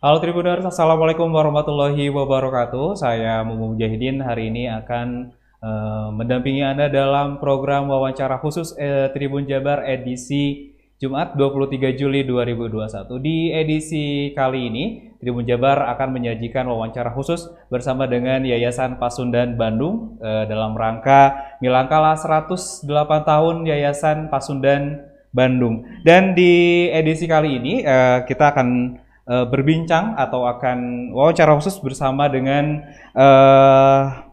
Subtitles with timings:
[0.00, 2.96] Halo Tribuners, Assalamualaikum warahmatullahi wabarakatuh.
[2.96, 5.28] Saya Mumu Mujahidin hari ini akan
[5.60, 13.12] uh, mendampingi Anda dalam program wawancara khusus uh, Tribun Jabar edisi Jumat 23 Juli 2021.
[13.20, 14.84] Di edisi kali ini,
[15.20, 22.16] Tribun Jabar akan menyajikan wawancara khusus bersama dengan Yayasan Pasundan Bandung uh, dalam rangka Milangkala
[22.16, 25.84] 108 tahun Yayasan Pasundan Bandung.
[26.08, 28.96] Dan di edisi kali ini uh, kita akan
[29.30, 32.82] uh, berbincang atau akan wawancara khusus bersama dengan
[33.14, 34.26] uh,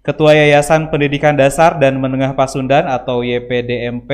[0.00, 4.10] Ketua Yayasan Pendidikan Dasar dan Menengah Pasundan atau YPDMP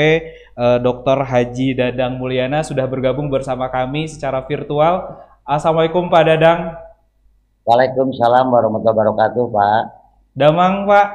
[0.58, 1.24] uh, Dr.
[1.24, 5.24] Haji Dadang Mulyana sudah bergabung bersama kami secara virtual.
[5.46, 6.74] Assalamualaikum Pak Dadang.
[7.64, 9.82] Waalaikumsalam warahmatullahi wabarakatuh Pak.
[10.34, 11.08] Damang Pak.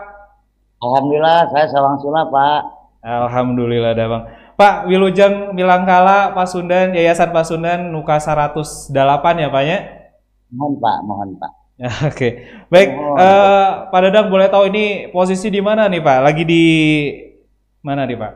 [0.81, 2.61] Alhamdulillah saya Sawang Sula Pak.
[3.03, 4.23] Alhamdulillah Damang.
[4.61, 8.93] Pak Wilujeng Milangkala Pasundan Yayasan Pasundan Nuka 108
[9.41, 9.77] ya Pak ya?
[10.53, 11.51] Mohon Pak, mohon Pak.
[11.81, 12.31] Oke, okay.
[12.69, 12.93] baik.
[12.93, 16.17] Oh, uh, Pak Dadang boleh tahu ini posisi di mana nih Pak?
[16.21, 16.65] Lagi di
[17.81, 18.33] mana nih Pak?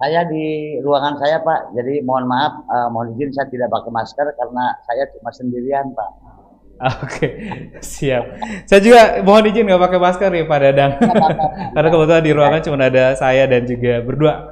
[0.00, 1.76] Saya di ruangan saya Pak.
[1.76, 6.10] Jadi mohon maaf, uh, mohon izin saya tidak pakai masker karena saya cuma sendirian Pak.
[6.80, 7.30] Oke, okay.
[7.84, 8.40] siap.
[8.64, 10.92] Saya juga mohon izin nggak pakai masker nih Pak Dadang.
[11.76, 14.51] Karena kebetulan di ruangan cuma ada saya dan juga berdua.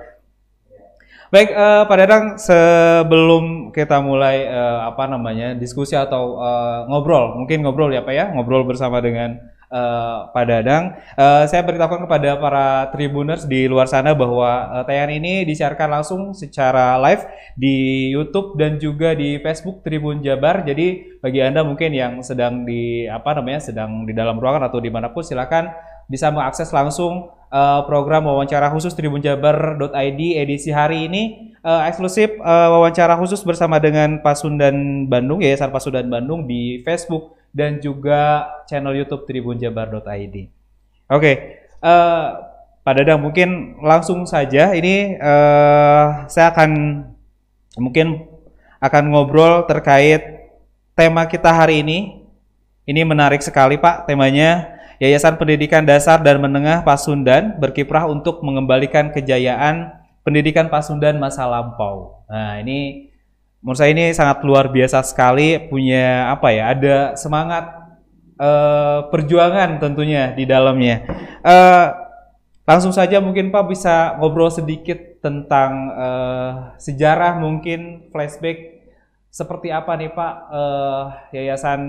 [1.31, 7.63] Baik, uh, Pak Dadang, sebelum kita mulai uh, apa namanya diskusi atau uh, ngobrol, mungkin
[7.63, 9.39] ngobrol ya Pak ya, ngobrol bersama dengan
[9.71, 15.23] uh, Pak Dadang, uh, saya beritahukan kepada para tribuners di luar sana bahwa uh, tayangan
[15.23, 17.23] ini disiarkan langsung secara live
[17.55, 20.67] di YouTube dan juga di Facebook Tribun Jabar.
[20.67, 24.91] Jadi bagi anda mungkin yang sedang di apa namanya, sedang di dalam ruangan atau di
[24.91, 25.71] mana pun, silakan
[26.11, 31.23] bisa mengakses langsung uh, program wawancara khusus tribunjabar.id edisi hari ini
[31.67, 37.83] uh, eksklusif uh, wawancara khusus bersama dengan Pasundan Bandung Yayasan Pasundan Bandung di Facebook dan
[37.83, 40.07] juga channel YouTube tribunjabar.id.
[40.07, 40.47] Oke,
[41.11, 41.35] okay.
[41.83, 42.47] uh,
[42.87, 46.71] Pak Dadang mungkin langsung saja ini uh, saya akan
[47.77, 48.25] mungkin
[48.81, 50.49] akan ngobrol terkait
[50.95, 52.23] tema kita hari ini.
[52.89, 59.97] Ini menarik sekali Pak temanya Yayasan Pendidikan Dasar dan Menengah Pasundan berkiprah untuk mengembalikan kejayaan
[60.21, 62.21] pendidikan Pasundan masa lampau.
[62.29, 63.09] Nah, ini
[63.65, 66.77] menurut saya ini sangat luar biasa sekali punya apa ya?
[66.77, 67.81] Ada semangat
[68.37, 71.01] uh, perjuangan tentunya di dalamnya.
[71.41, 71.97] Uh,
[72.69, 78.85] langsung saja mungkin Pak bisa ngobrol sedikit tentang uh, sejarah mungkin flashback
[79.33, 81.81] seperti apa nih Pak uh, Yayasan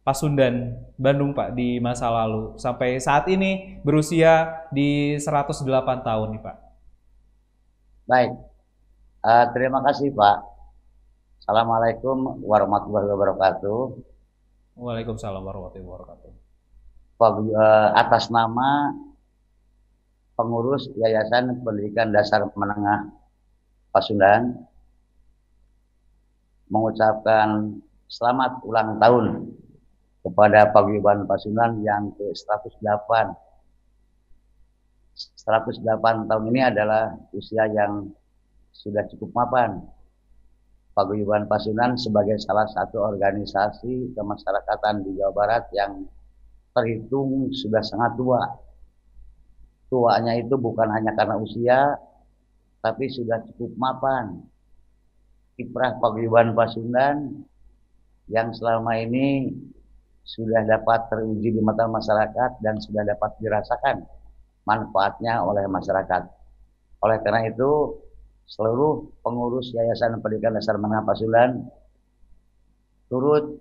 [0.00, 5.60] Pasundan, Bandung Pak di masa lalu sampai saat ini berusia di 108
[6.00, 6.56] tahun nih Pak.
[8.08, 8.32] Baik,
[9.20, 10.38] uh, terima kasih Pak.
[11.44, 13.80] Assalamualaikum warahmatullahi wabarakatuh.
[14.80, 16.30] Waalaikumsalam warahmatullahi wabarakatuh.
[17.20, 18.96] Pak, uh, atas nama
[20.32, 23.12] pengurus Yayasan Pendidikan Dasar Menengah
[23.92, 24.64] Pasundan
[26.72, 27.76] mengucapkan
[28.08, 29.24] selamat ulang tahun
[30.30, 33.10] kepada paguyuban Pasundan yang ke-108.
[35.42, 38.06] 108 tahun ini adalah usia yang
[38.70, 39.82] sudah cukup mapan.
[40.94, 46.06] Paguyuban Pasundan sebagai salah satu organisasi kemasyarakatan di Jawa Barat yang
[46.78, 48.46] terhitung sudah sangat tua.
[49.90, 51.98] Tuanya itu bukan hanya karena usia,
[52.78, 54.38] tapi sudah cukup mapan.
[55.58, 57.42] Kiprah Paguyuban Pasundan
[58.30, 59.50] yang selama ini
[60.24, 64.04] sudah dapat teruji di mata masyarakat dan sudah dapat dirasakan
[64.68, 66.22] manfaatnya oleh masyarakat.
[67.00, 67.96] Oleh karena itu,
[68.50, 71.64] seluruh pengurus Yayasan Pendidikan Dasar Menengah Pasulan
[73.06, 73.58] turut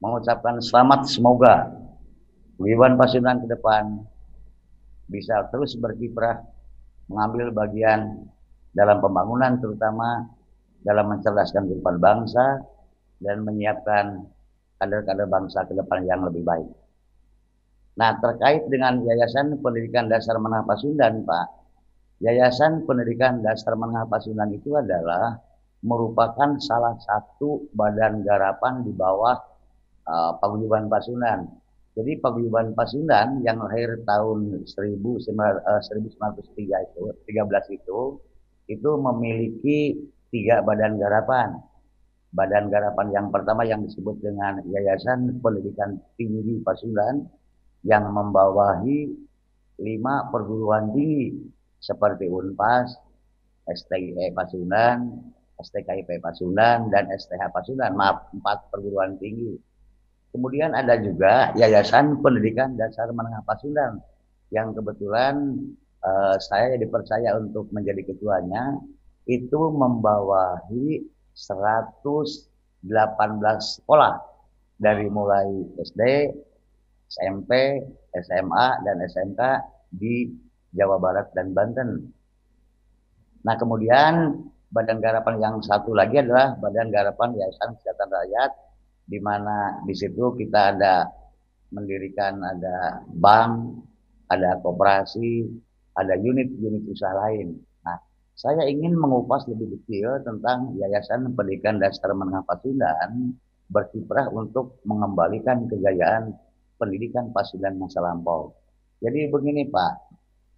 [0.00, 1.68] mengucapkan selamat semoga
[2.56, 4.04] Wiwan Pasundan ke depan
[5.08, 6.40] bisa terus berkiprah
[7.08, 8.24] mengambil bagian
[8.76, 10.28] dalam pembangunan terutama
[10.80, 12.64] dalam mencerdaskan kehidupan bangsa
[13.20, 14.24] dan menyiapkan
[14.80, 16.68] kader-kader bangsa ke depan yang lebih baik.
[18.00, 21.46] Nah, terkait dengan Yayasan Pendidikan Dasar Menengah Pasundan, Pak,
[22.24, 25.36] Yayasan Pendidikan Dasar Menengah Pasundan itu adalah
[25.84, 29.36] merupakan salah satu badan garapan di bawah
[30.08, 31.44] uh, Paguyuban Pasundan.
[31.92, 34.96] Jadi Paguyuban Pasundan yang lahir tahun 1903
[35.68, 38.00] uh, itu, 13 itu,
[38.70, 39.78] itu memiliki
[40.30, 41.58] tiga badan garapan
[42.30, 47.26] badan garapan yang pertama yang disebut dengan Yayasan Pendidikan Tinggi Pasundan
[47.82, 49.10] yang membawahi
[49.80, 51.40] lima perguruan tinggi
[51.80, 52.92] seperti UNPAS,
[53.72, 55.30] STIE Pasundan,
[55.60, 59.56] STKIP Pasundan dan STH Pasundan, maaf, empat perguruan tinggi.
[60.30, 63.98] Kemudian ada juga Yayasan Pendidikan Dasar Menengah Pasundan
[64.54, 65.58] yang kebetulan
[66.02, 68.78] uh, saya dipercaya untuk menjadi ketuanya
[69.26, 71.02] itu membawahi
[71.40, 72.84] 118
[73.80, 74.14] sekolah
[74.76, 75.48] dari mulai
[75.80, 76.28] SD,
[77.08, 77.80] SMP,
[78.20, 79.40] SMA, dan SMK
[79.96, 80.28] di
[80.76, 82.12] Jawa Barat dan Banten.
[83.44, 84.36] Nah kemudian
[84.70, 88.50] badan garapan yang satu lagi adalah badan garapan Yayasan Kesehatan Rakyat,
[89.10, 91.08] di mana di situ kita ada
[91.74, 93.82] mendirikan ada bank,
[94.30, 95.50] ada koperasi,
[95.98, 97.58] ada unit-unit usaha lain.
[98.40, 103.36] Saya ingin mengupas lebih detail tentang Yayasan Pendidikan Dasar Menengah Pasundan
[103.68, 106.32] berkiprah untuk mengembalikan kejayaan
[106.80, 108.56] pendidikan Pasundan masa lampau.
[109.04, 109.92] Jadi begini Pak,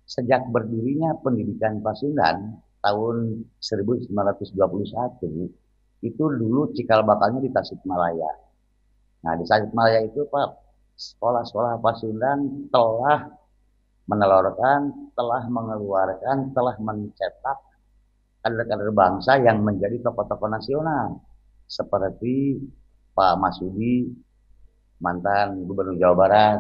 [0.07, 4.15] sejak berdirinya pendidikan Pasundan tahun 1921
[6.07, 8.31] itu dulu cikal bakalnya di Tasikmalaya.
[9.27, 10.55] Nah di Tasikmalaya itu Pak
[10.95, 13.27] sekolah-sekolah Pasundan telah
[14.07, 17.72] menelurkan, telah mengeluarkan, telah mencetak
[18.43, 21.23] kader-kader bangsa yang menjadi tokoh-tokoh nasional
[21.71, 22.59] seperti
[23.15, 24.11] Pak Masudi,
[24.99, 26.59] mantan Gubernur Jawa Barat,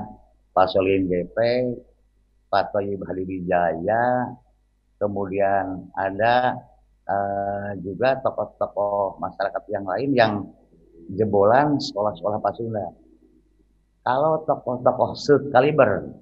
[0.55, 1.37] Pak Solin GP,
[2.46, 4.31] Pak Toyib Halibijaya,
[5.02, 6.55] kemudian ada
[7.11, 10.32] uh, juga tokoh-tokoh masyarakat yang lain yang
[11.19, 12.94] jebolan sekolah-sekolah Pasundan.
[14.06, 15.19] Kalau tokoh-tokoh
[15.50, 16.14] kaliber,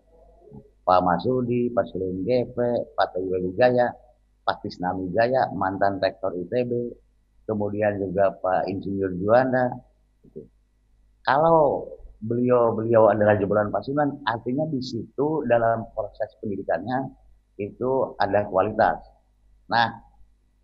[0.85, 2.57] Pak Masudi, Pak Sulim GP,
[2.97, 3.93] Pak Toyo Jaya,
[4.51, 6.91] Pak Tisna Jaya, mantan rektor ITB,
[7.47, 9.71] kemudian juga Pak Insinyur Juanda.
[10.27, 10.43] Gitu.
[11.23, 11.87] Kalau
[12.19, 17.15] beliau-beliau adalah jebolan Pasundan, artinya di situ dalam proses pendidikannya
[17.63, 18.99] itu ada kualitas.
[19.71, 20.03] Nah,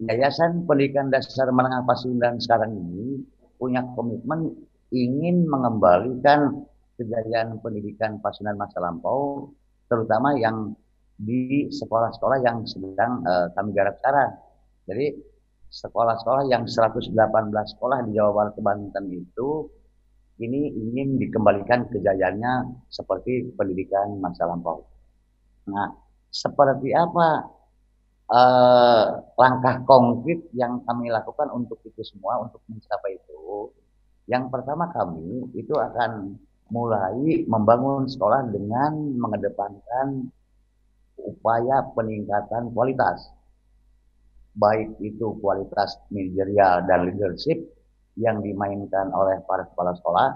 [0.02, 3.22] Yayasan Pendidikan Dasar Menengah Pasundan sekarang ini
[3.54, 4.50] punya komitmen
[4.90, 6.66] ingin mengembalikan
[6.98, 9.54] kejayaan pendidikan Pasundan masa lampau,
[9.86, 10.74] terutama yang
[11.16, 14.36] di sekolah-sekolah yang sedang uh, kami garap sekarang.
[14.86, 15.06] Jadi
[15.72, 17.12] sekolah-sekolah yang 118
[17.76, 19.66] sekolah di Jawa Barat Banten itu
[20.36, 24.84] ini ingin dikembalikan kejayaannya seperti pendidikan masa lampau.
[25.72, 25.96] Nah,
[26.28, 27.48] seperti apa
[28.28, 29.04] uh,
[29.40, 33.72] langkah konkret yang kami lakukan untuk itu semua, untuk mencapai itu.
[34.28, 36.36] Yang pertama kami itu akan
[36.68, 40.28] mulai membangun sekolah dengan mengedepankan
[41.20, 43.32] upaya peningkatan kualitas.
[44.56, 47.60] Baik itu kualitas manajerial dan leadership
[48.16, 50.28] yang dimainkan oleh para kepala sekolah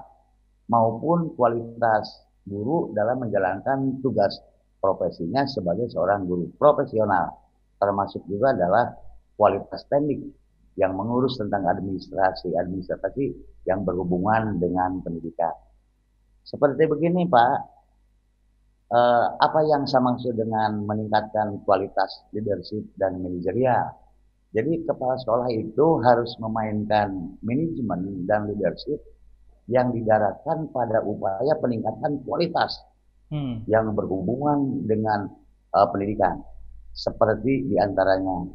[0.68, 4.36] maupun kualitas guru dalam menjalankan tugas
[4.80, 7.32] profesinya sebagai seorang guru profesional.
[7.80, 8.92] Termasuk juga adalah
[9.40, 10.20] kualitas teknik
[10.76, 13.32] yang mengurus tentang administrasi, administrasi
[13.64, 15.52] yang berhubungan dengan pendidikan.
[16.44, 17.79] Seperti begini Pak,
[18.90, 23.94] eh, apa yang saya maksud dengan meningkatkan kualitas leadership dan manajerial?
[24.50, 28.98] Jadi kepala sekolah itu harus memainkan manajemen dan leadership
[29.70, 32.82] yang didaratkan pada upaya peningkatan kualitas
[33.30, 33.64] hmm.
[33.70, 35.30] yang berhubungan dengan
[35.70, 36.42] uh, pendidikan
[36.90, 38.50] seperti di antaranya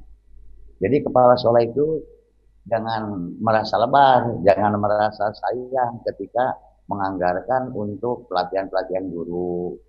[0.83, 2.03] jadi kepala sekolah itu
[2.67, 6.59] jangan merasa lebar jangan merasa sayang ketika
[6.91, 9.79] menganggarkan untuk pelatihan-pelatihan guru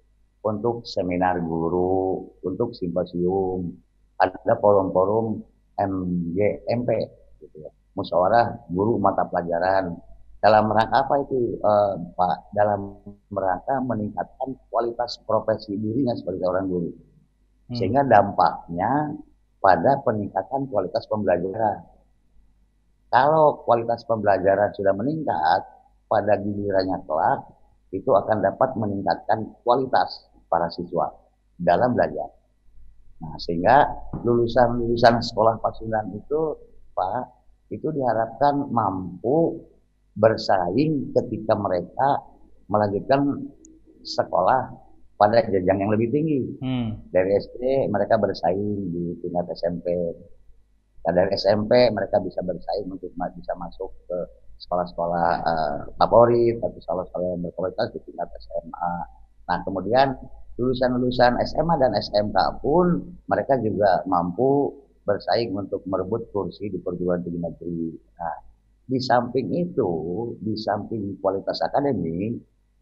[0.47, 3.75] untuk seminar guru untuk simposium
[4.23, 5.43] ada forum-forum
[5.77, 6.89] MGMP
[7.43, 9.99] gitu ya musyawarah guru mata pelajaran
[10.47, 12.55] dalam rangka apa itu uh, Pak?
[12.55, 16.91] Dalam rangka meningkatkan kualitas profesi dirinya sebagai orang guru.
[16.93, 17.75] Hmm.
[17.75, 19.17] Sehingga dampaknya
[19.59, 21.83] pada peningkatan kualitas pembelajaran.
[23.11, 25.67] Kalau kualitas pembelajaran sudah meningkat,
[26.07, 27.41] pada gilirannya kelak
[27.91, 31.13] itu akan dapat meningkatkan kualitas para siswa
[31.61, 32.33] dalam belajar.
[33.21, 33.85] Nah, sehingga
[34.25, 36.57] lulusan-lulusan sekolah Pasundan itu
[36.97, 37.29] Pak
[37.69, 39.61] itu diharapkan mampu
[40.17, 42.25] bersaing ketika mereka
[42.73, 43.53] melanjutkan
[44.01, 44.73] sekolah
[45.21, 46.41] pada jenjang yang lebih tinggi.
[46.61, 47.05] Hmm.
[47.13, 49.93] Dari SD mereka bersaing di tingkat SMP.
[51.05, 54.19] Dan dari SMP mereka bisa bersaing untuk bisa masuk ke
[54.57, 58.95] sekolah-sekolah uh, favorit atau sekolah-sekolah yang berkualitas di tingkat SMA.
[59.47, 60.17] Nah kemudian
[60.57, 64.73] lulusan-lulusan SMA dan SMK pun mereka juga mampu
[65.05, 67.95] bersaing untuk merebut kursi di perguruan tinggi negeri.
[68.19, 68.37] Nah,
[68.87, 69.91] di samping itu,
[70.43, 72.41] di samping kualitas akademik,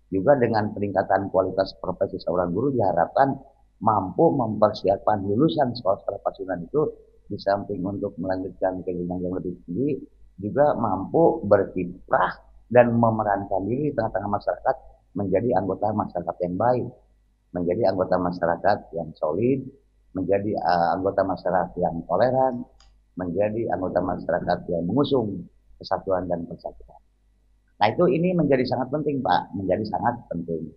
[0.08, 3.34] juga dengan peningkatan kualitas profesi seorang guru diharapkan
[3.82, 6.88] mampu mempersiapkan lulusan sekolah-sekolah Pasundan itu
[7.26, 9.98] di samping untuk melanjutkan ke jenjang yang lebih tinggi,
[10.38, 12.36] juga mampu berkiprah
[12.70, 14.76] dan memerankan diri di tengah-tengah masyarakat
[15.14, 16.86] menjadi anggota masyarakat yang baik,
[17.54, 19.62] menjadi anggota masyarakat yang solid,
[20.12, 22.66] menjadi uh, anggota masyarakat yang toleran,
[23.14, 25.46] menjadi anggota masyarakat yang mengusung
[25.78, 26.98] kesatuan dan persatuan.
[27.78, 30.70] Nah itu ini menjadi sangat penting Pak, menjadi sangat penting.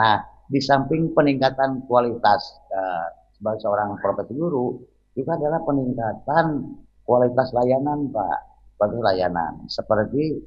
[0.00, 2.40] Nah di samping peningkatan kualitas
[2.72, 4.80] uh, sebagai seorang profesi guru,
[5.12, 8.38] juga adalah peningkatan kualitas layanan Pak,
[8.80, 9.52] kualitas layanan.
[9.68, 10.40] Seperti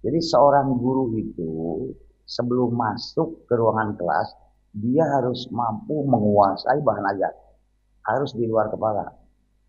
[0.00, 1.52] jadi seorang guru itu
[2.28, 4.28] sebelum masuk ke ruangan kelas
[4.74, 7.32] dia harus mampu menguasai bahan ajar,
[8.04, 9.10] harus di luar kepala,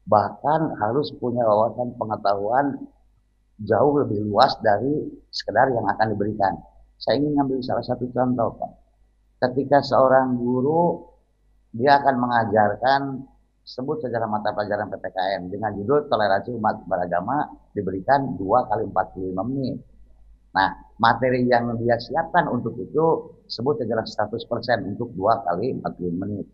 [0.08, 2.76] bahkan harus punya wawasan pengetahuan
[3.64, 6.56] jauh lebih luas dari sekedar yang akan diberikan.
[7.00, 8.72] Saya ingin ngambil salah satu contoh, Pak.
[9.40, 11.08] Ketika seorang guru
[11.72, 13.02] dia akan mengajarkan
[13.62, 17.46] sebut secara mata pelajaran PPKN dengan judul toleransi umat beragama
[17.78, 19.78] diberikan 2 kali 45 menit.
[20.58, 26.46] Nah, materi yang dia siapkan untuk itu sebut secara 100% untuk 2 kali 45 menit.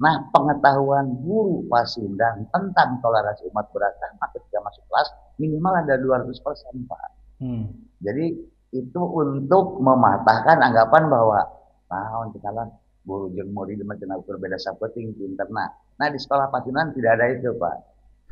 [0.00, 7.08] Nah, pengetahuan guru Pasundan tentang toleransi umat beragama ketika masuk kelas minimal ada 200% Pak.
[7.44, 7.68] Hmm.
[8.00, 8.32] Jadi
[8.70, 11.42] itu untuk mematahkan anggapan bahwa
[11.90, 12.70] nah untuk kalian
[13.02, 15.66] guru jeung murid macam berbeda sapeting pinter nah
[15.98, 17.76] nah di sekolah Pacinan tidak ada itu pak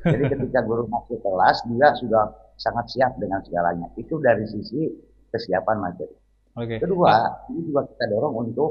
[0.07, 2.25] jadi ketika guru masuk kelas dia sudah
[2.55, 4.87] sangat siap dengan segalanya itu dari sisi
[5.32, 6.14] kesiapan materi
[6.56, 6.78] okay.
[6.80, 8.70] kedua ini juga kita dorong untuk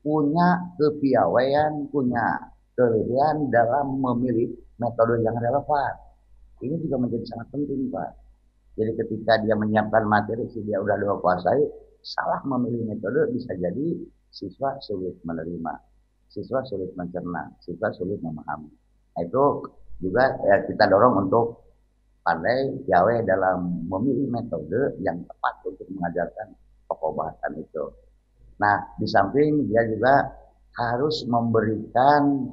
[0.00, 5.94] punya kepiawaian punya kelebihan dalam memilih metode yang relevan
[6.60, 8.10] ini juga menjadi sangat penting pak
[8.78, 11.62] jadi ketika dia menyiapkan materi si dia udah dua kuasai
[12.00, 14.00] salah memilih metode bisa jadi
[14.30, 15.74] siswa sulit menerima,
[16.30, 18.70] siswa sulit mencerna, siswa sulit memahami.
[19.18, 19.44] Nah, itu
[20.00, 21.69] juga ya, kita dorong untuk
[22.20, 26.54] pandai piawai dalam memilih metode yang tepat untuk mengajarkan
[26.90, 27.84] bahasan itu.
[28.60, 30.28] Nah, di samping dia juga
[30.76, 32.52] harus memberikan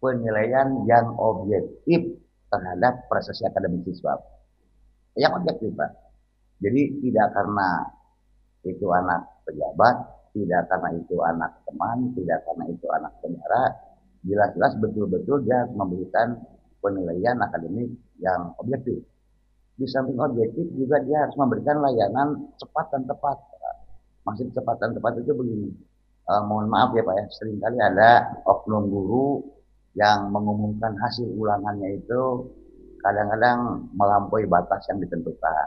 [0.00, 4.16] penilaian yang objektif terhadap prestasi akademik siswa.
[5.14, 5.90] Yang objektif, Pak.
[6.62, 7.68] Jadi tidak karena
[8.64, 9.96] itu anak pejabat,
[10.32, 13.62] tidak karena itu anak teman, tidak karena itu anak saudara,
[14.22, 16.38] jelas-jelas betul-betul dia memberikan
[16.82, 19.00] penilaian akademik yang objektif.
[19.78, 23.38] Di samping objektif juga dia harus memberikan layanan cepat dan tepat.
[24.22, 25.70] Maksud cepat dan tepat itu begini,
[26.30, 29.42] eh, mohon maaf ya Pak ya, sering kali ada oknum guru
[29.98, 32.22] yang mengumumkan hasil ulangannya itu
[33.02, 35.66] kadang-kadang melampaui batas yang ditentukan.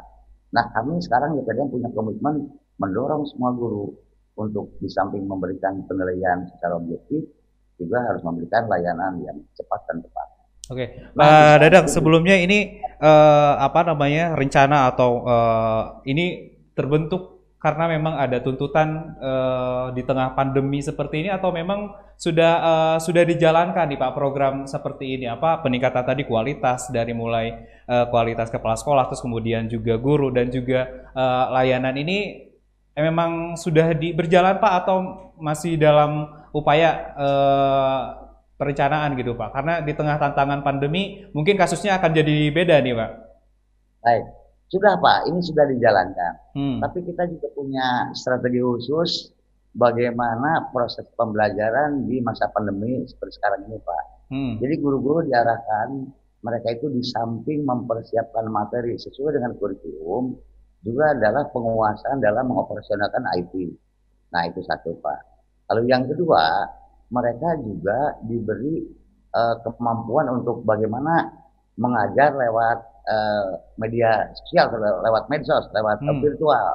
[0.55, 2.47] Nah kami sekarang ya punya komitmen
[2.79, 3.91] mendorong semua guru
[4.39, 7.27] untuk di samping memberikan penilaian secara objektif
[7.75, 10.14] juga harus memberikan layanan yang cepat dan tepat.
[10.65, 10.87] Oke, okay.
[11.13, 18.41] nah, Dadang sebelumnya ini uh, apa namanya rencana atau uh, ini terbentuk karena memang ada
[18.41, 24.13] tuntutan uh, di tengah pandemi seperti ini atau memang sudah uh, sudah dijalankan nih Pak
[24.13, 27.53] program seperti ini apa peningkatan tadi kualitas dari mulai
[27.89, 32.47] uh, kualitas kepala sekolah terus kemudian juga guru dan juga uh, layanan ini
[32.95, 34.97] eh, memang sudah di, berjalan Pak atau
[35.41, 38.01] masih dalam upaya eh,
[38.55, 39.55] perencanaan gitu Pak?
[39.55, 43.11] Karena di tengah tantangan pandemi mungkin kasusnya akan jadi beda nih Pak.
[44.05, 44.25] Baik,
[44.69, 46.33] sudah Pak, ini sudah dijalankan.
[46.57, 46.77] Hmm.
[46.81, 49.35] Tapi kita juga punya strategi khusus
[49.75, 54.03] bagaimana proses pembelajaran di masa pandemi seperti sekarang ini Pak.
[54.31, 54.53] Hmm.
[54.57, 56.09] Jadi guru-guru diarahkan
[56.45, 60.37] mereka itu di samping mempersiapkan materi sesuai dengan kurikulum,
[60.85, 63.53] juga adalah penguasaan dalam mengoperasionalkan IT.
[64.29, 65.19] Nah itu satu Pak.
[65.73, 66.69] Lalu yang kedua,
[67.13, 68.81] mereka juga diberi
[69.35, 71.29] uh, kemampuan untuk bagaimana
[71.75, 76.21] mengajar lewat uh, media sosial, lewat medsos, lewat hmm.
[76.23, 76.71] virtual.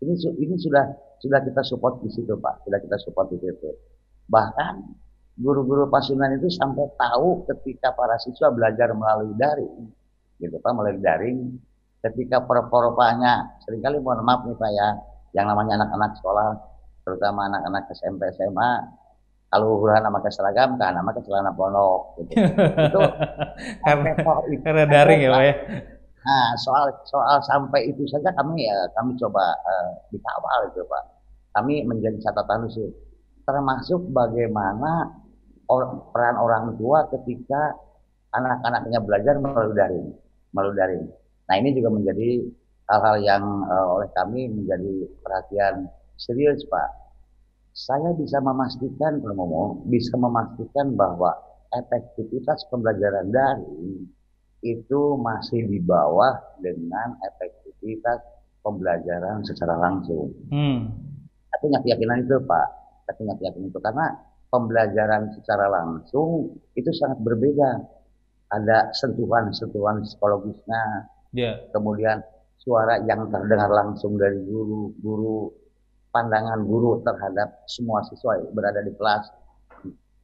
[0.00, 0.84] Ini ini sudah
[1.20, 3.70] sudah kita support di situ Pak, sudah kita support di situ.
[4.28, 4.74] Bahkan
[5.40, 9.88] guru-guru pasunan itu sampai tahu ketika para siswa belajar melalui daring,
[10.40, 11.38] gitu Pak, melalui daring,
[12.00, 14.88] ketika performanya sering kali mohon maaf nih Pak ya
[15.36, 16.48] yang namanya anak-anak sekolah
[17.04, 18.72] terutama anak-anak SMP SMA
[19.50, 22.32] kalau urusan pakai seragam kan nama celana pondok gitu.
[22.38, 23.00] itu
[24.64, 25.54] karena daring ya Pak ya
[26.20, 31.04] nah soal soal sampai itu saja kami ya kami coba uh, dikawal itu Pak
[31.58, 32.92] kami menjadi catatan khusus
[33.42, 35.10] termasuk bagaimana
[35.66, 37.74] or, peran orang tua ketika
[38.36, 40.08] anak-anaknya belajar melalui daring
[40.54, 41.04] melalui daring
[41.50, 42.46] Nah ini juga menjadi
[42.86, 47.09] hal-hal yang uh, oleh kami menjadi perhatian serius Pak.
[47.70, 51.30] Saya bisa memastikan, ngomong, bisa memastikan bahwa
[51.70, 54.10] efektivitas pembelajaran daring
[54.60, 58.20] itu masih di bawah dengan efektivitas
[58.60, 60.28] pembelajaran secara langsung.
[60.52, 60.92] Hmm.
[61.56, 62.66] Aku punya keyakinan itu Pak,
[63.08, 64.06] aku punya keyakinan itu karena
[64.50, 67.80] pembelajaran secara langsung itu sangat berbeda.
[68.50, 71.54] Ada sentuhan-sentuhan psikologisnya, yeah.
[71.70, 72.18] kemudian
[72.58, 75.54] suara yang terdengar langsung dari guru, guru
[76.10, 79.30] pandangan guru terhadap semua siswa yang berada di kelas.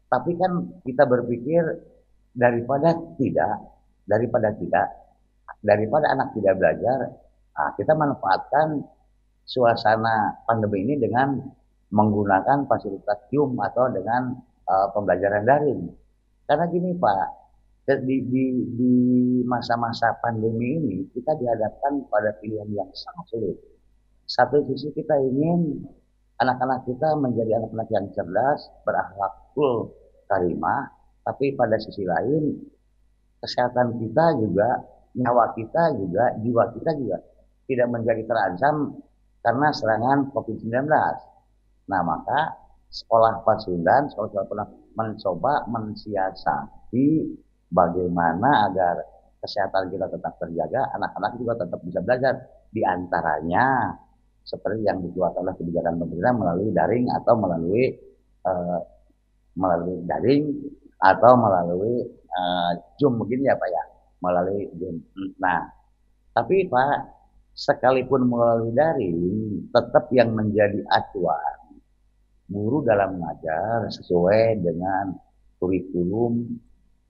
[0.07, 1.63] Tapi kan kita berpikir
[2.35, 3.57] daripada tidak,
[4.07, 4.89] daripada tidak,
[5.63, 6.99] daripada anak tidak belajar,
[7.57, 8.85] Nah, kita manfaatkan
[9.49, 11.41] suasana pandemi ini dengan
[11.89, 14.37] menggunakan fasilitas Zoom atau dengan
[14.69, 15.89] uh, pembelajaran daring.
[16.45, 17.27] Karena gini Pak,
[18.05, 18.45] di, di,
[18.77, 18.95] di
[19.49, 23.57] masa-masa pandemi ini kita dihadapkan pada pilihan yang sangat sulit.
[24.27, 25.87] Satu sisi kita ingin
[26.43, 29.95] anak-anak kita menjadi anak-anak yang cerdas, berakhlakul
[30.27, 30.91] karimah,
[31.23, 32.59] tapi pada sisi lain
[33.39, 34.83] kesehatan kita juga,
[35.15, 37.19] nyawa kita juga, jiwa kita juga
[37.71, 38.99] tidak menjadi terancam
[39.47, 40.91] karena serangan COVID-19.
[41.87, 42.59] Nah, maka
[42.91, 44.69] sekolah Pasundan, sekolah-sekolah pernah
[44.99, 47.31] mencoba mensiasati
[47.71, 49.07] bagaimana agar
[49.39, 52.35] kesehatan kita tetap terjaga, anak-anak juga tetap bisa belajar.
[52.75, 53.95] Di antaranya
[54.47, 57.85] seperti yang dikeluarkan oleh kebijakan pemerintah melalui daring atau melalui
[58.47, 58.81] uh,
[59.59, 60.45] melalui daring
[61.03, 63.85] atau melalui uh, Zoom mungkin ya Pak ya,
[64.23, 65.03] melalui Zoom.
[65.43, 65.67] Nah,
[66.31, 66.97] tapi Pak
[67.57, 71.83] sekalipun melalui daring, tetap yang menjadi acuan
[72.47, 75.11] guru dalam mengajar sesuai dengan
[75.59, 76.47] kurikulum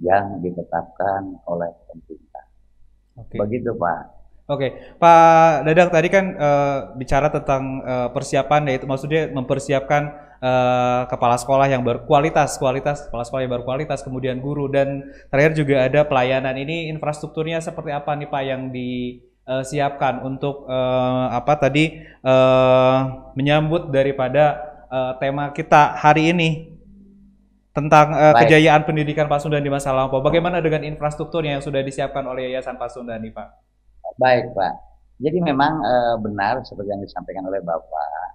[0.00, 2.46] yang ditetapkan oleh pemerintah.
[3.20, 3.36] Oke.
[3.36, 4.15] Begitu Pak.
[4.46, 10.06] Oke, Pak Dadang tadi kan uh, bicara tentang uh, persiapan, yaitu maksudnya mempersiapkan
[10.38, 15.82] uh, kepala sekolah yang berkualitas, kualitas kepala sekolah yang berkualitas, kemudian guru dan terakhir juga
[15.82, 16.54] ada pelayanan.
[16.62, 19.18] Ini infrastrukturnya seperti apa nih Pak yang di
[19.50, 26.70] uh, siapkan untuk uh, apa tadi uh, menyambut daripada uh, tema kita hari ini
[27.74, 30.22] tentang uh, kejayaan pendidikan Pasundan di masa lampau.
[30.22, 33.65] Bagaimana dengan infrastrukturnya yang sudah disiapkan oleh Yayasan Pasundan ini, Pak?
[34.16, 34.74] Baik, Pak.
[35.20, 38.32] Jadi memang uh, benar seperti yang disampaikan oleh Bapak.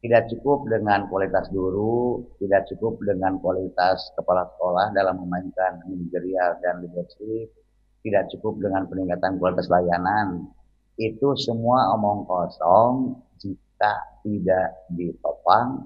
[0.00, 6.80] Tidak cukup dengan kualitas guru, tidak cukup dengan kualitas kepala sekolah dalam memainkan manajerial dan
[6.84, 7.52] leadership,
[8.00, 10.48] tidak cukup dengan peningkatan kualitas layanan.
[10.96, 15.84] Itu semua omong kosong jika tidak ditopang,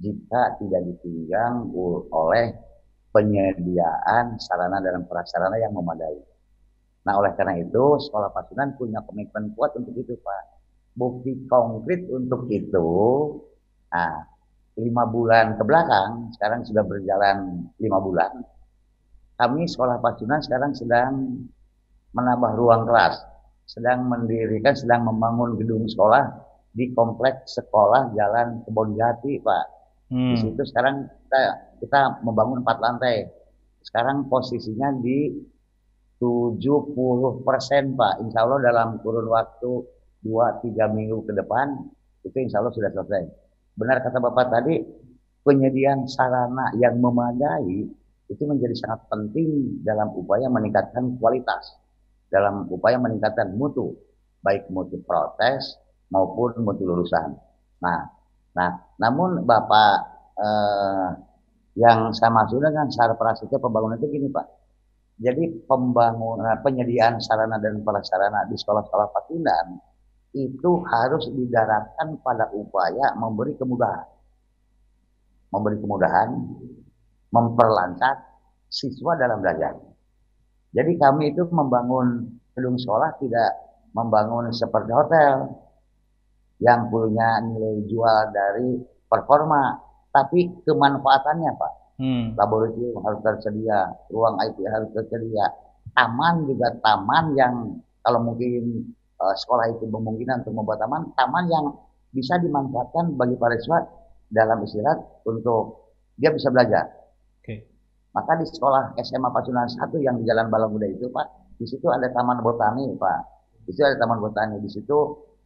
[0.00, 1.72] jika tidak ditunjang
[2.08, 2.56] oleh
[3.12, 6.31] penyediaan sarana dan prasarana yang memadai.
[7.02, 10.42] Nah, oleh karena itu, Sekolah Pasundan punya komitmen kuat untuk itu, Pak.
[10.94, 12.90] Bukti konkret untuk itu,
[13.90, 14.22] nah,
[14.76, 18.32] lima bulan ke belakang, sekarang sudah berjalan lima bulan,
[19.36, 21.44] kami sekolah Pacunan sekarang sedang
[22.12, 23.18] menambah ruang kelas,
[23.66, 26.28] sedang mendirikan, sedang membangun gedung sekolah
[26.72, 29.64] di kompleks sekolah Jalan Kebon Jati, Pak.
[30.12, 30.36] Hmm.
[30.36, 31.40] Di situ sekarang kita,
[31.84, 33.28] kita membangun empat lantai.
[33.82, 35.32] Sekarang posisinya di
[36.22, 38.22] 70 persen, Pak.
[38.22, 39.82] Insya Allah dalam kurun waktu
[40.22, 41.82] 2-3 minggu ke depan,
[42.22, 43.26] itu insya Allah sudah selesai.
[43.74, 44.78] Benar kata Bapak tadi,
[45.42, 47.90] penyediaan sarana yang memadai
[48.30, 51.74] itu menjadi sangat penting dalam upaya meningkatkan kualitas,
[52.30, 53.98] dalam upaya meningkatkan mutu,
[54.46, 55.74] baik mutu protes
[56.14, 57.34] maupun mutu lulusan.
[57.82, 58.06] Nah,
[58.54, 58.70] nah,
[59.02, 59.94] namun Bapak
[60.38, 61.08] eh,
[61.82, 64.61] yang saya maksud dengan syarat prasetya pembangunan itu gini Pak.
[65.22, 69.78] Jadi pembangunan penyediaan sarana dan prasarana di sekolah-sekolah Patundan
[70.34, 74.08] itu harus didaratkan pada upaya memberi kemudahan.
[75.54, 76.28] Memberi kemudahan
[77.30, 78.18] memperlancar
[78.66, 79.78] siswa dalam belajar.
[80.72, 83.50] Jadi kami itu membangun gedung sekolah tidak
[83.92, 85.52] membangun seperti hotel
[86.64, 89.76] yang punya nilai jual dari performa,
[90.08, 91.72] tapi kemanfaatannya Pak.
[92.00, 92.32] Hmm.
[92.34, 95.44] Laboratorium harus tersedia, ruang IT harus tersedia,
[95.92, 97.54] taman juga taman yang
[98.02, 101.66] kalau mungkin uh, sekolah itu memungkinkan untuk membuat taman, taman yang
[102.12, 103.84] bisa dimanfaatkan bagi para siswa
[104.32, 106.88] dalam istirahat untuk dia bisa belajar.
[108.12, 111.88] Maka di sekolah SMA Pacunan 1 yang di Jalan Balang Muda itu Pak, di situ
[111.88, 113.20] ada taman botani Pak.
[113.64, 114.60] Di situ ada taman botani.
[114.60, 114.98] Di situ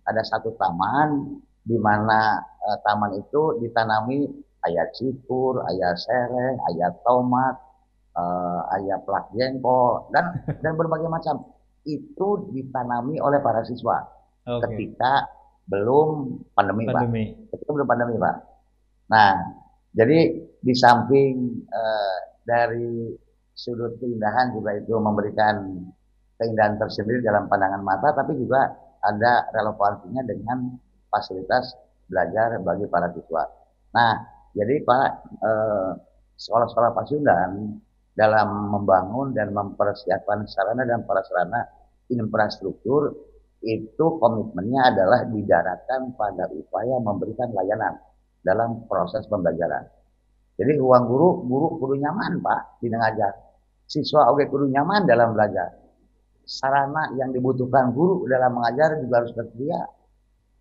[0.02, 4.26] ada satu taman di mana eh, taman itu ditanami
[4.66, 7.57] ayat cikur, ayat sereh, ayat tomat,
[8.14, 11.46] eh, ayat plak jengkol dan dan berbagai macam.
[11.87, 14.02] Itu ditanami oleh para siswa
[14.42, 14.62] okay.
[14.66, 15.31] ketika
[15.70, 17.55] belum pandemi, pandemi, Pak.
[17.55, 18.37] Ketika belum pandemi Pak.
[19.11, 19.33] Nah,
[19.94, 20.18] jadi
[20.59, 23.14] di samping eh, dari
[23.57, 25.81] sudut keindahan juga itu memberikan
[26.37, 28.68] keindahan tersendiri dalam pandangan mata, tapi juga
[29.00, 30.76] ada relevansinya dengan
[31.09, 31.72] fasilitas
[32.07, 33.48] belajar bagi para siswa.
[33.96, 34.12] Nah,
[34.56, 35.08] jadi Pak,
[35.44, 35.90] eh,
[36.40, 37.76] sekolah-sekolah Pasundan
[38.16, 41.60] dalam membangun dan mempersiapkan sarana dan prasarana
[42.08, 43.12] infrastruktur
[43.60, 48.00] itu komitmennya adalah didaratkan pada upaya memberikan layanan
[48.40, 49.84] dalam proses pembelajaran.
[50.56, 53.36] Jadi ruang guru, guru kudu nyaman Pak di ngajar.
[53.84, 55.68] Siswa oke kudu nyaman dalam belajar
[56.46, 59.82] sarana yang dibutuhkan guru dalam mengajar juga harus tersedia.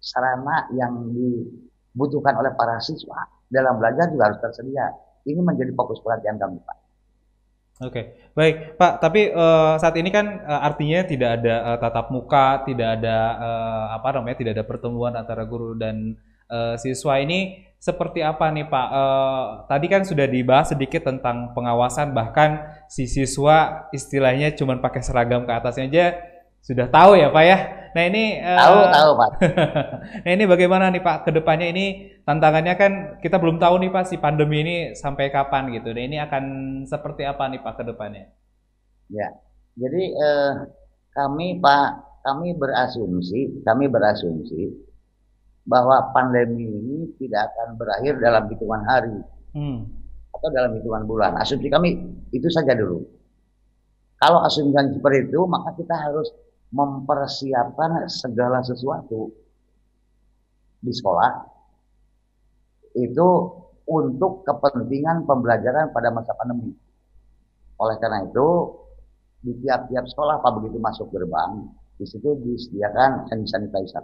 [0.02, 4.92] Sarana yang dibutuhkan oleh para siswa dalam belajar juga harus tersedia.
[5.26, 6.78] Ini menjadi fokus perhatian kami, Pak.
[7.84, 9.04] Oke, baik Pak.
[9.04, 13.86] Tapi uh, saat ini kan uh, artinya tidak ada uh, tatap muka, tidak ada uh,
[14.00, 16.16] apa namanya, tidak ada pertemuan antara guru dan
[16.48, 18.88] uh, siswa ini seperti apa nih Pak?
[18.96, 25.44] Uh, tadi kan sudah dibahas sedikit tentang pengawasan, bahkan si siswa istilahnya cuma pakai seragam
[25.44, 26.06] ke atasnya aja
[26.66, 27.58] sudah tahu ya Pak ya.
[27.96, 29.30] Nah ini uh, tahu tahu Pak.
[30.26, 31.86] nah ini bagaimana nih Pak ke depannya ini
[32.26, 35.94] tantangannya kan kita belum tahu nih Pak si pandemi ini sampai kapan gitu.
[35.94, 36.44] Nah ini akan
[36.90, 38.34] seperti apa nih Pak ke depannya?
[39.14, 39.30] Ya,
[39.78, 40.54] jadi uh,
[41.14, 41.88] kami Pak
[42.26, 44.74] kami berasumsi kami berasumsi
[45.70, 49.18] bahwa pandemi ini tidak akan berakhir dalam hitungan hari
[49.54, 49.86] hmm.
[50.34, 51.38] atau dalam hitungan bulan.
[51.38, 51.94] Asumsi kami
[52.34, 53.06] itu saja dulu.
[54.18, 56.34] Kalau asumsi seperti itu, maka kita harus
[56.74, 59.30] mempersiapkan segala sesuatu
[60.82, 61.32] di sekolah
[62.96, 63.30] itu
[63.86, 66.74] untuk kepentingan pembelajaran pada masa pandemi.
[67.78, 68.50] Oleh karena itu,
[69.46, 74.02] di tiap-tiap sekolah, apa begitu masuk gerbang, di situ disediakan hand sanitizer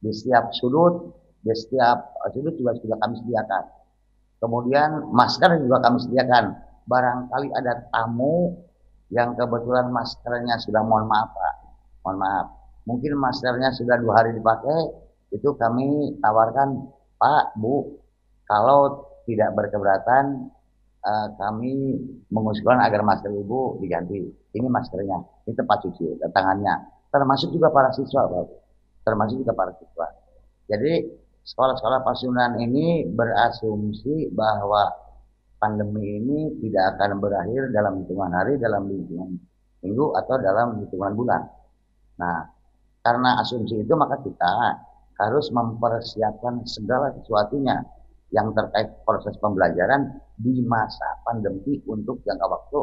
[0.00, 1.12] di setiap sudut,
[1.44, 3.64] di setiap sudut juga sudah kami sediakan.
[4.40, 6.44] Kemudian masker juga kami sediakan.
[6.88, 8.56] Barangkali ada tamu
[9.10, 11.54] yang kebetulan maskernya sudah mohon maaf Pak,
[12.06, 12.46] mohon maaf.
[12.86, 14.78] Mungkin maskernya sudah dua hari dipakai,
[15.34, 18.00] itu kami tawarkan Pak, Bu,
[18.46, 20.50] kalau tidak berkeberatan
[21.04, 22.00] uh, kami
[22.32, 24.26] mengusulkan agar masker ibu diganti.
[24.50, 26.74] Ini maskernya, ini tempat cuci tangannya.
[27.10, 28.60] Termasuk juga para siswa, Pak
[29.04, 30.06] termasuk juga para siswa.
[30.70, 31.08] Jadi
[31.44, 34.92] sekolah-sekolah pasunan ini berasumsi bahwa
[35.60, 39.36] pandemi ini tidak akan berakhir dalam hitungan hari, dalam hitungan
[39.84, 41.42] minggu atau dalam hitungan bulan.
[42.16, 42.48] Nah,
[43.04, 44.52] karena asumsi itu maka kita
[45.20, 47.76] harus mempersiapkan segala sesuatunya
[48.32, 52.80] yang terkait proses pembelajaran di masa pandemi untuk jangka waktu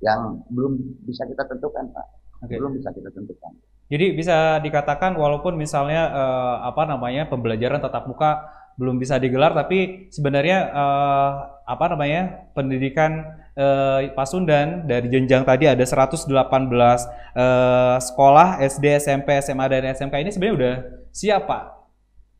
[0.00, 2.06] yang belum bisa kita tentukan, Pak.
[2.46, 2.56] Okay.
[2.56, 3.52] Belum bisa kita tentukan.
[3.90, 10.08] Jadi bisa dikatakan walaupun misalnya uh, apa namanya pembelajaran tatap muka belum bisa digelar, tapi
[10.08, 11.30] sebenarnya uh,
[11.68, 13.28] apa namanya pendidikan
[13.60, 20.32] uh, Pasundan dari jenjang tadi ada 118 uh, sekolah SD, SMP, SMA dan SMK ini
[20.32, 20.74] sebenarnya udah
[21.12, 21.62] siap Pak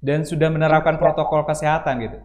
[0.00, 2.18] dan sudah menerapkan protokol kesehatan gitu.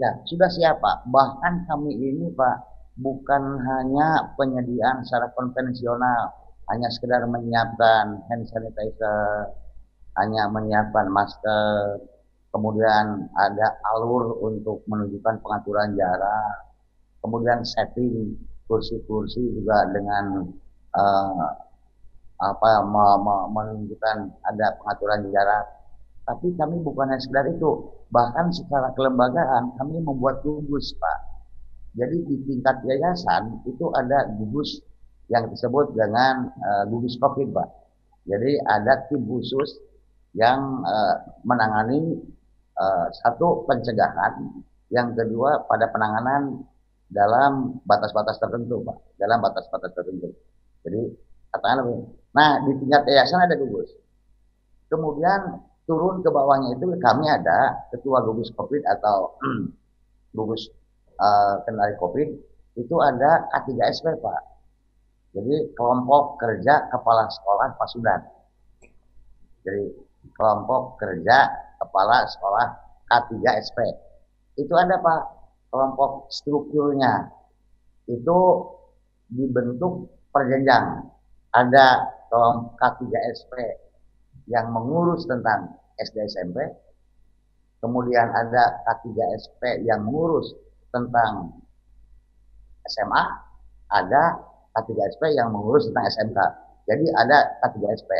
[0.00, 1.12] Ya sudah siap Pak.
[1.12, 2.56] Bahkan kami ini Pak
[2.96, 6.40] bukan hanya penyediaan secara konvensional
[6.72, 9.52] hanya sekedar menyiapkan hand sanitizer,
[10.16, 12.00] hanya menyiapkan masker,
[12.52, 16.68] kemudian ada alur untuk menunjukkan pengaturan jarak,
[17.24, 18.36] kemudian setting
[18.68, 20.46] kursi-kursi juga dengan
[20.92, 21.48] uh,
[22.42, 22.70] apa
[23.48, 24.16] menunjukkan
[24.52, 25.64] ada pengaturan jarak.
[26.22, 31.18] Tapi kami bukan hanya sekedar itu, bahkan secara kelembagaan kami membuat gugus, Pak.
[31.98, 34.80] Jadi di tingkat yayasan itu ada gugus
[35.28, 37.68] yang disebut dengan uh, gugus COVID, Pak.
[38.30, 39.82] Jadi ada tim khusus
[40.38, 42.22] yang uh, menangani
[42.78, 44.52] uh, satu pencegahan,
[44.92, 46.62] yang kedua pada penanganan
[47.12, 48.96] dalam batas-batas tertentu, Pak.
[49.20, 50.32] Dalam batas-batas tertentu.
[50.82, 51.00] Jadi
[51.52, 53.92] katakanlah, nah di tingkat yayasan ada gugus.
[54.88, 59.36] Kemudian turun ke bawahnya itu kami ada ketua gugus COVID atau
[60.36, 60.68] gugus
[61.20, 62.28] uh, kendali COVID
[62.80, 64.52] itu ada K3SP Pak
[65.32, 68.20] jadi kelompok kerja kepala sekolah Pasudan.
[69.64, 69.88] Jadi
[70.36, 71.48] kelompok kerja
[71.82, 72.66] kepala sekolah
[73.10, 73.34] K3
[73.66, 73.78] SP.
[74.62, 75.20] Itu ada Pak
[75.74, 77.26] kelompok strukturnya.
[78.06, 78.38] Itu
[79.32, 81.02] dibentuk perjenjang.
[81.52, 81.86] Ada
[82.30, 83.02] kelompok K3
[83.34, 83.54] SP
[84.46, 86.70] yang mengurus tentang SD SMP.
[87.82, 89.10] Kemudian ada K3
[89.42, 90.54] SP yang mengurus
[90.94, 91.50] tentang
[92.86, 93.24] SMA.
[93.92, 94.38] Ada
[94.72, 96.38] K3SP yang mengurus tentang SMK.
[96.88, 98.10] Jadi ada K3SP.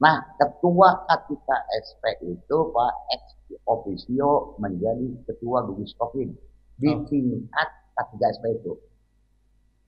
[0.00, 3.22] Nah, ketua K3SP itu Pak ex
[3.68, 6.28] officio menjadi ketua gugus COVID
[6.80, 7.04] di oh.
[7.04, 8.72] tingkat K3SP itu.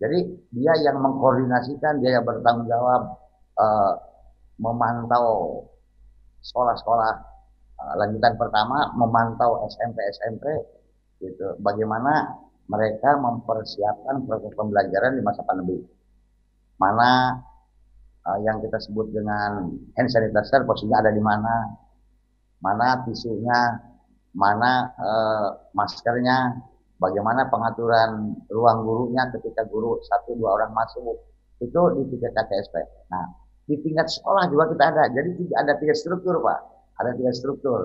[0.03, 0.19] Jadi
[0.53, 3.17] dia yang mengkoordinasikan, dia yang bertanggung jawab
[3.57, 3.95] uh,
[4.61, 5.63] memantau
[6.43, 7.13] sekolah-sekolah
[7.81, 10.45] uh, lanjutan pertama, memantau SMP-SMP,
[11.23, 11.57] gitu.
[11.63, 12.35] Bagaimana
[12.67, 15.81] mereka mempersiapkan proses pembelajaran di masa pandemi.
[16.77, 17.39] Mana
[18.27, 21.55] uh, yang kita sebut dengan hand sanitizer posisinya ada di mana,
[22.63, 23.79] mana tisunya,
[24.33, 26.57] mana uh, maskernya,
[27.03, 31.19] bagaimana pengaturan ruang gurunya ketika guru satu dua orang masuk
[31.59, 32.75] itu di tingkat KTSP.
[33.11, 33.27] Nah
[33.67, 35.05] di tingkat sekolah juga kita ada.
[35.11, 36.61] Jadi ada tiga struktur pak.
[37.03, 37.81] Ada tiga struktur.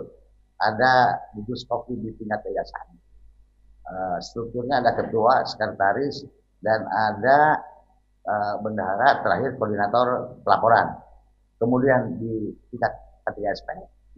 [0.58, 2.88] Ada gugus kopi di tingkat yayasan.
[3.88, 6.26] Uh, strukturnya ada ketua, sekretaris,
[6.60, 7.62] dan ada
[8.28, 11.00] uh, bendahara, terakhir koordinator pelaporan.
[11.58, 12.94] Kemudian di tingkat
[13.26, 13.68] KTSP.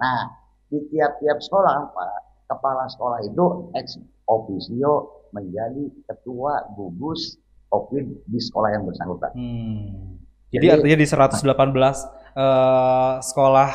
[0.02, 0.28] Nah
[0.70, 2.14] di tiap-tiap sekolah pak,
[2.50, 3.96] kepala sekolah itu ex
[4.28, 7.38] officio menjadi ketua gugus
[7.70, 9.32] COVID di sekolah yang bersangkutan.
[9.38, 10.18] Hmm.
[10.50, 11.94] Jadi, Jadi artinya di 118 uh,
[12.34, 13.70] eh, sekolah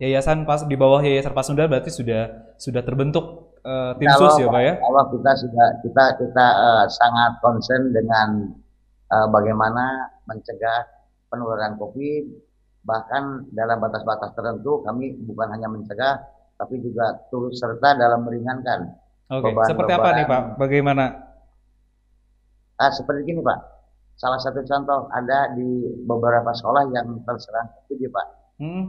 [0.00, 4.62] yayasan pas di bawah yayasan Pasundan berarti sudah sudah terbentuk uh, tim sus ya Pak
[4.64, 4.74] ya?
[4.80, 8.56] Kalau kita sudah kita kita uh, sangat concern dengan
[9.14, 10.90] uh, bagaimana mencegah
[11.30, 12.24] penularan COVID
[12.84, 16.20] bahkan dalam batas-batas tertentu kami bukan hanya mencegah
[16.58, 18.92] tapi juga turut serta dalam meringankan
[19.32, 19.72] Oke, okay.
[19.72, 20.42] seperti apa nih Pak?
[20.60, 21.04] Bagaimana?
[22.76, 23.58] Ah, seperti ini Pak.
[24.20, 28.26] Salah satu contoh ada di beberapa sekolah yang terserang COVID Pak.
[28.60, 28.84] Hmm.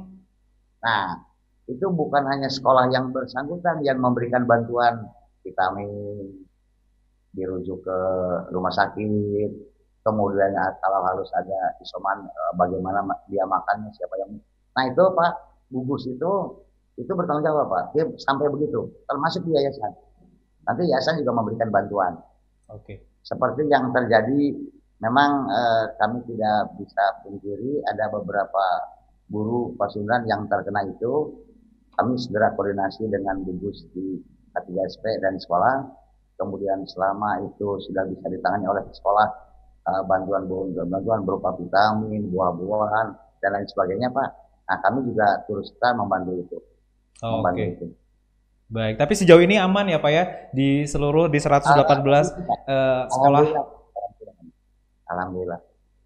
[0.83, 1.23] Nah,
[1.71, 5.07] itu bukan hanya sekolah yang bersangkutan yang memberikan bantuan
[5.41, 6.45] vitamin,
[7.31, 7.99] dirujuk ke
[8.51, 9.49] rumah sakit,
[10.05, 14.37] kemudian kalau harus ada isoman eh, bagaimana dia makannya siapa yang
[14.77, 15.31] nah itu pak
[15.73, 16.31] gugus itu
[16.95, 19.91] itu bertanggung jawab pak dia sampai begitu termasuk di yayasan
[20.65, 22.13] Nanti yayasan juga memberikan bantuan.
[22.73, 22.81] Oke.
[22.81, 22.97] Okay.
[23.25, 24.53] Seperti yang terjadi,
[25.01, 28.65] memang eh, kami tidak bisa pungkiri ada beberapa
[29.29, 31.45] guru pasukan yang terkena itu.
[31.95, 34.19] Kami segera koordinasi dengan gugus di
[34.51, 35.85] K3SP dan sekolah.
[36.35, 39.44] Kemudian selama itu sudah bisa ditangani oleh sekolah,
[39.85, 40.43] eh, bantuan
[40.89, 43.07] bantuan berupa vitamin, buah-buahan
[43.41, 44.29] dan lain sebagainya, Pak.
[44.65, 46.57] Nah, kami juga terus kita membantu itu.
[47.21, 47.73] Oh, membantu okay.
[47.77, 47.85] itu.
[48.65, 53.45] Baik, tapi sejauh ini aman ya Pak ya di seluruh di 118 uh, sekolah.
[55.05, 55.61] Alhamdulillah.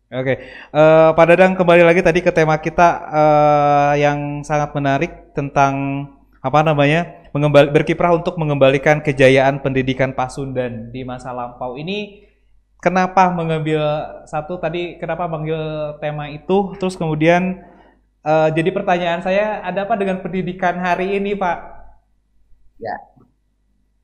[0.09, 0.35] Oke, okay.
[0.75, 6.03] uh, eh, Pak Dadang kembali lagi tadi ke tema kita uh, yang sangat menarik tentang
[6.41, 7.29] apa namanya
[7.71, 11.77] berkiprah untuk mengembalikan kejayaan pendidikan Pasundan di masa lampau.
[11.79, 12.28] Ini
[12.79, 13.81] kenapa mengambil
[14.23, 17.59] satu tadi kenapa mengambil tema itu terus kemudian
[18.23, 21.57] uh, jadi pertanyaan saya ada apa dengan pendidikan hari ini Pak?
[22.79, 22.95] Ya,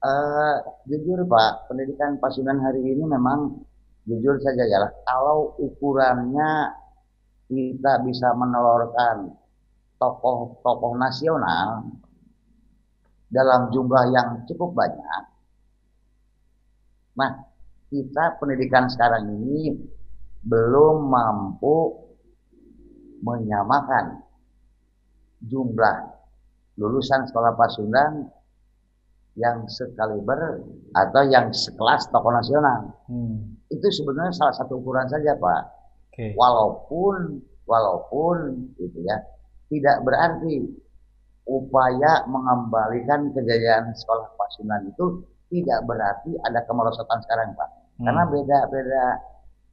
[0.04, 3.64] uh, jujur Pak, pendidikan Pasundan hari ini memang
[4.04, 6.76] jujur saja ya, kalau ukurannya
[7.48, 9.32] kita bisa menelurkan
[9.96, 11.88] tokoh-tokoh nasional
[13.32, 15.24] dalam jumlah yang cukup banyak.
[17.16, 17.55] Nah,
[17.96, 19.72] kita pendidikan sekarang ini
[20.44, 21.96] belum mampu
[23.24, 24.20] menyamakan
[25.48, 26.12] jumlah
[26.76, 28.28] lulusan sekolah Pasundan
[29.40, 30.64] yang sekaliber
[30.96, 32.96] atau yang sekelas tokoh nasional.
[33.08, 33.60] Hmm.
[33.72, 35.64] Itu sebenarnya salah satu ukuran saja, Pak.
[36.12, 36.32] Okay.
[36.36, 39.20] Walaupun walaupun gitu ya,
[39.72, 40.64] tidak berarti
[41.48, 47.85] upaya mengembalikan kejayaan sekolah Pasundan itu tidak berarti ada kemerosotan sekarang, Pak.
[47.96, 48.06] Hmm.
[48.12, 49.06] Karena beda-beda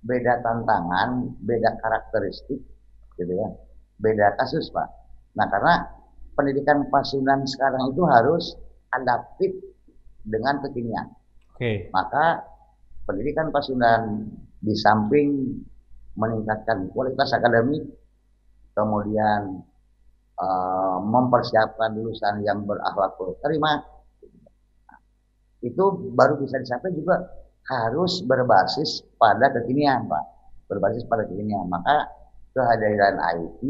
[0.02, 1.10] beda tantangan,
[1.42, 2.58] beda karakteristik
[3.18, 3.48] gitu ya.
[4.02, 4.88] Beda kasus, Pak.
[5.38, 5.86] Nah, karena
[6.34, 8.58] pendidikan Pasundan sekarang itu harus
[8.90, 9.54] adaptif
[10.26, 11.06] dengan kekinian.
[11.54, 11.58] Oke.
[11.58, 11.76] Okay.
[11.94, 12.42] Maka
[13.06, 14.26] pendidikan Pasundan
[14.58, 15.58] di samping
[16.18, 17.82] meningkatkan kualitas akademik,
[18.74, 19.64] kemudian
[20.38, 23.80] uh, mempersiapkan lulusan yang berakhlak terima,
[25.62, 27.22] itu baru bisa dicapai juga
[27.70, 30.24] harus berbasis pada kekinian, Pak.
[30.66, 31.68] Berbasis pada kekinian.
[31.70, 32.08] Maka
[32.52, 33.60] kehadiran IT,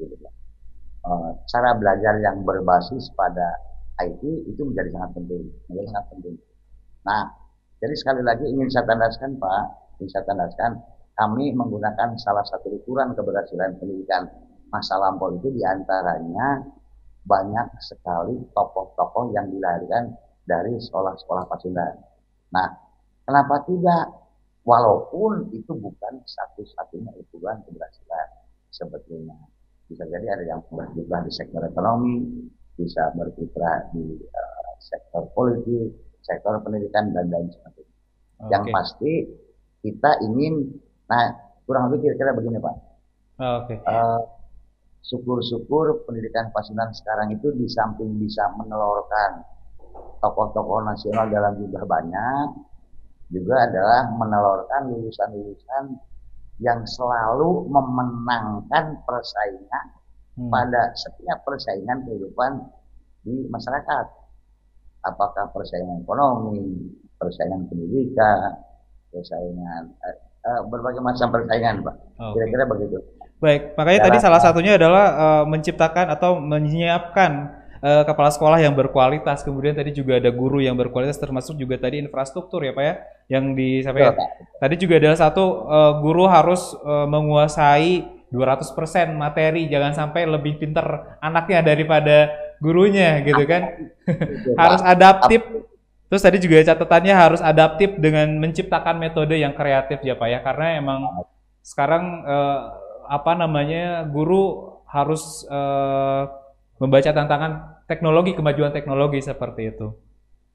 [0.00, 0.14] gitu,
[1.06, 3.46] uh, cara belajar yang berbasis pada
[4.02, 6.34] IT itu menjadi sangat penting, menjadi sangat penting.
[7.06, 7.24] Nah,
[7.80, 9.64] jadi sekali lagi ingin saya tandaskan Pak,
[10.00, 10.70] ingin saya tandaskan
[11.16, 14.28] kami menggunakan salah satu ukuran keberhasilan pendidikan
[14.68, 16.60] masa lampau itu di antaranya
[17.24, 20.12] banyak sekali tokoh-tokoh yang dilahirkan
[20.46, 21.94] dari sekolah-sekolah Pasundan.
[22.54, 22.68] Nah,
[23.26, 24.04] kenapa tidak?
[24.66, 28.28] Walaupun itu bukan satu-satunya ukuran keberhasilan
[28.74, 29.38] sebetulnya.
[29.86, 35.94] Bisa jadi ada yang berkiprah di sektor ekonomi, bisa berkiprah di uh, sektor politik,
[36.26, 37.94] sektor pendidikan dan lain sebagainya.
[38.42, 38.50] Okay.
[38.50, 39.12] Yang pasti
[39.86, 40.74] kita ingin,
[41.06, 41.30] nah
[41.62, 42.76] kurang lebih kira-kira begini Pak.
[43.38, 43.78] Oh, Oke.
[43.78, 43.78] Okay.
[43.86, 44.18] Uh,
[45.06, 49.46] syukur-syukur pendidikan Pasundan sekarang itu di samping bisa menelurkan
[50.18, 52.48] tokoh-tokoh nasional dalam jumlah banyak,
[53.30, 55.84] juga adalah menelurkan lulusan-lulusan
[56.62, 59.86] yang selalu memenangkan persaingan
[60.38, 60.48] hmm.
[60.48, 62.64] pada setiap persaingan kehidupan
[63.26, 64.06] di masyarakat.
[65.06, 68.56] Apakah persaingan ekonomi, persaingan pendidikan,
[69.12, 71.96] persaingan eh, eh, berbagai macam persaingan, Pak.
[72.34, 72.98] Kira-kira begitu.
[73.36, 77.52] Baik, makanya tadi salah satunya adalah uh, menciptakan atau menyiapkan
[77.86, 79.46] uh, kepala sekolah yang berkualitas.
[79.46, 82.94] Kemudian tadi juga ada guru yang berkualitas, termasuk juga tadi infrastruktur ya Pak ya,
[83.38, 84.18] yang disampaikan.
[84.58, 90.84] Tadi juga adalah satu uh, guru harus uh, menguasai 200% materi, jangan sampai lebih pinter
[91.22, 93.62] anaknya daripada gurunya gitu kan.
[94.60, 95.46] harus adaptif.
[96.06, 100.66] Terus tadi juga catatannya harus adaptif dengan menciptakan metode yang kreatif ya Pak ya, karena
[100.78, 101.00] emang
[101.66, 106.45] sekarang uh, apa namanya guru harus uh,
[106.76, 107.52] membaca tantangan
[107.88, 109.88] teknologi kemajuan teknologi seperti itu.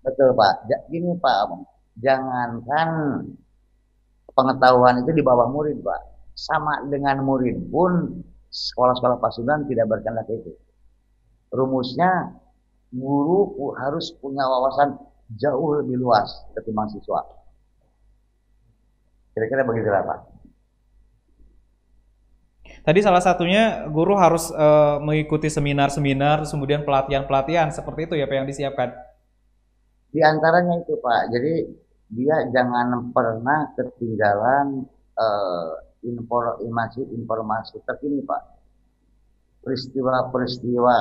[0.02, 0.70] Betul Pak.
[0.90, 1.62] Gini Pak,
[2.02, 2.90] jangankan
[4.34, 6.02] pengetahuan itu di bawah murid Pak.
[6.34, 10.56] Sama dengan murid pun sekolah-sekolah Pasundan tidak berkehendak itu.
[11.52, 12.32] Rumusnya
[12.92, 14.96] guru harus punya wawasan
[15.36, 17.24] jauh lebih luas ketimbang siswa.
[19.32, 20.31] Kira-kira begitulah Pak.
[22.82, 28.50] Tadi salah satunya guru harus uh, mengikuti seminar-seminar, kemudian pelatihan-pelatihan seperti itu ya Pak yang
[28.50, 28.90] disiapkan.
[30.10, 31.70] Di antaranya itu Pak, jadi
[32.10, 38.42] dia jangan pernah ketinggalan uh, informasi informasi terkini Pak,
[39.62, 40.96] peristiwa-peristiwa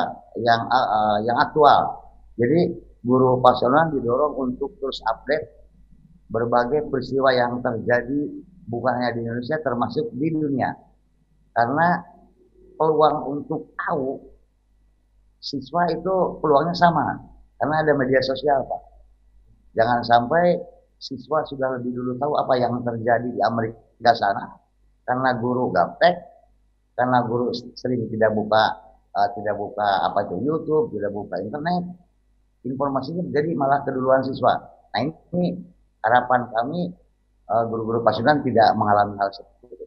[0.44, 2.12] yang uh, yang aktual.
[2.36, 5.48] Jadi guru pasional didorong untuk terus update
[6.28, 8.28] berbagai peristiwa yang terjadi
[8.68, 10.89] bukan hanya di Indonesia termasuk di dunia
[11.56, 12.00] karena
[12.78, 14.20] peluang untuk tahu
[15.40, 17.16] siswa itu peluangnya sama
[17.60, 18.82] karena ada media sosial Pak.
[19.76, 20.58] Jangan sampai
[21.00, 24.60] siswa sudah lebih dulu tahu apa yang terjadi di Amerika sana
[25.08, 26.14] karena guru gaptek,
[26.94, 28.78] karena guru sering tidak buka
[29.16, 31.82] uh, tidak buka apa itu YouTube, tidak buka internet,
[32.62, 34.60] informasinya jadi malah keduluan siswa.
[34.94, 35.58] Nah ini
[36.06, 36.94] harapan kami
[37.50, 39.86] uh, guru-guru pasukan tidak mengalami hal seperti itu.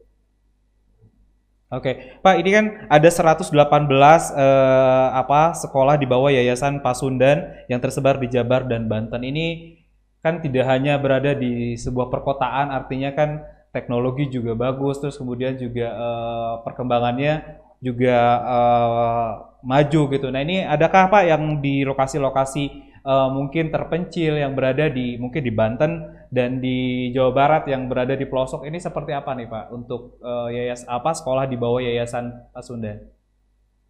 [1.74, 8.22] Oke, Pak, ini kan ada 118 eh, apa sekolah di bawah Yayasan Pasundan yang tersebar
[8.22, 9.22] di Jabar dan Banten.
[9.26, 9.76] Ini
[10.22, 13.42] kan tidak hanya berada di sebuah perkotaan, artinya kan
[13.74, 19.30] teknologi juga bagus, terus kemudian juga eh, perkembangannya juga eh,
[19.64, 20.26] maju gitu.
[20.30, 25.52] Nah, ini adakah Pak yang di lokasi-lokasi uh, mungkin terpencil yang berada di mungkin di
[25.52, 25.92] Banten
[26.32, 30.50] dan di Jawa Barat yang berada di pelosok ini seperti apa nih Pak untuk uh,
[30.50, 32.98] yayas apa sekolah di bawah Yayasan Pasundan?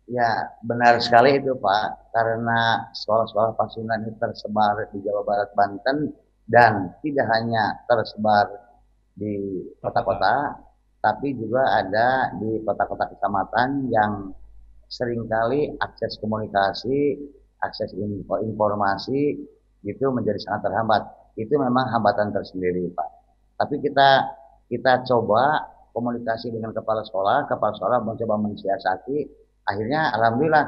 [0.05, 6.13] Ya benar sekali itu Pak karena sekolah-sekolah Pasundan ini tersebar di Jawa Barat Banten
[6.45, 8.53] dan tidak hanya tersebar
[9.17, 10.61] di kota-kota
[11.01, 14.33] tapi juga ada di kota-kota kecamatan yang
[14.89, 17.17] sering kali akses komunikasi
[17.65, 19.41] akses info, informasi
[19.85, 21.03] itu menjadi sangat terhambat.
[21.37, 23.09] Itu memang hambatan tersendiri, Pak.
[23.61, 24.09] Tapi kita
[24.69, 29.29] kita coba komunikasi dengan kepala sekolah, kepala sekolah mencoba mensiasati,
[29.69, 30.67] akhirnya alhamdulillah.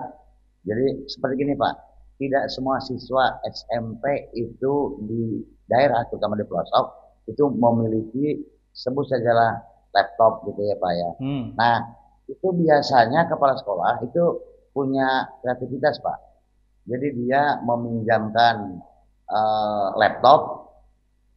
[0.66, 1.74] Jadi seperti gini, Pak.
[2.16, 6.86] Tidak semua siswa SMP itu di daerah, terutama di pelosok,
[7.28, 8.40] itu memiliki
[8.72, 9.60] sebut sajalah
[9.92, 11.10] laptop gitu ya, Pak ya.
[11.20, 11.44] Hmm.
[11.60, 11.76] Nah,
[12.24, 14.24] itu biasanya kepala sekolah itu
[14.72, 16.26] punya kreativitas, Pak
[16.86, 18.78] jadi dia meminjamkan
[19.26, 20.70] uh, laptop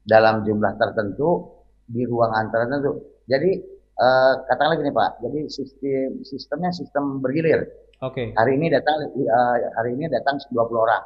[0.05, 1.49] dalam jumlah tertentu
[1.89, 3.01] di ruangan tertentu.
[3.25, 3.57] Jadi
[3.97, 7.65] uh, katakanlah gini Pak, jadi sistem sistemnya sistem bergilir.
[8.05, 8.31] Oke.
[8.31, 8.37] Okay.
[8.37, 10.53] Hari ini datang uh, hari ini datang 20
[10.85, 11.03] orang.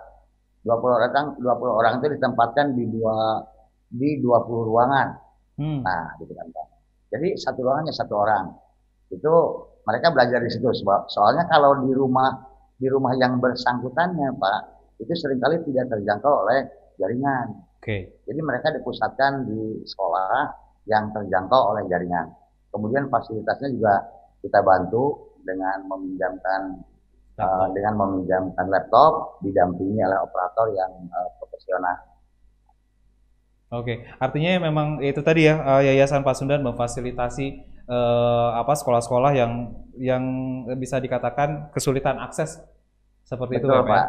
[0.64, 3.44] 20 orang datang 20 orang itu ditempatkan di dua
[3.92, 5.08] di 20 ruangan.
[5.60, 5.80] Hmm.
[5.84, 6.68] Nah, gitu kan Pak.
[7.16, 8.46] Jadi satu ruangannya satu orang.
[9.08, 9.34] Itu
[9.88, 10.68] mereka belajar di situ.
[11.12, 12.53] Soalnya kalau di rumah
[12.84, 14.62] di rumah yang bersangkutannya Pak
[15.00, 16.68] itu sering kali tidak terjangkau oleh
[17.00, 17.64] jaringan.
[17.80, 17.80] Oke.
[17.80, 18.02] Okay.
[18.28, 20.52] Jadi mereka dipusatkan di sekolah
[20.92, 22.28] yang terjangkau oleh jaringan.
[22.76, 24.04] Kemudian fasilitasnya juga
[24.44, 26.84] kita bantu dengan meminjamkan
[27.40, 31.96] uh, dengan meminjamkan laptop didampingi oleh operator yang uh, profesional.
[33.74, 40.24] Oke, artinya memang itu tadi ya eh, Yayasan Pasundan memfasilitasi uh, apa sekolah-sekolah yang yang
[40.78, 42.62] bisa dikatakan kesulitan akses
[43.34, 44.06] seperti Betul, itu ya, Pak.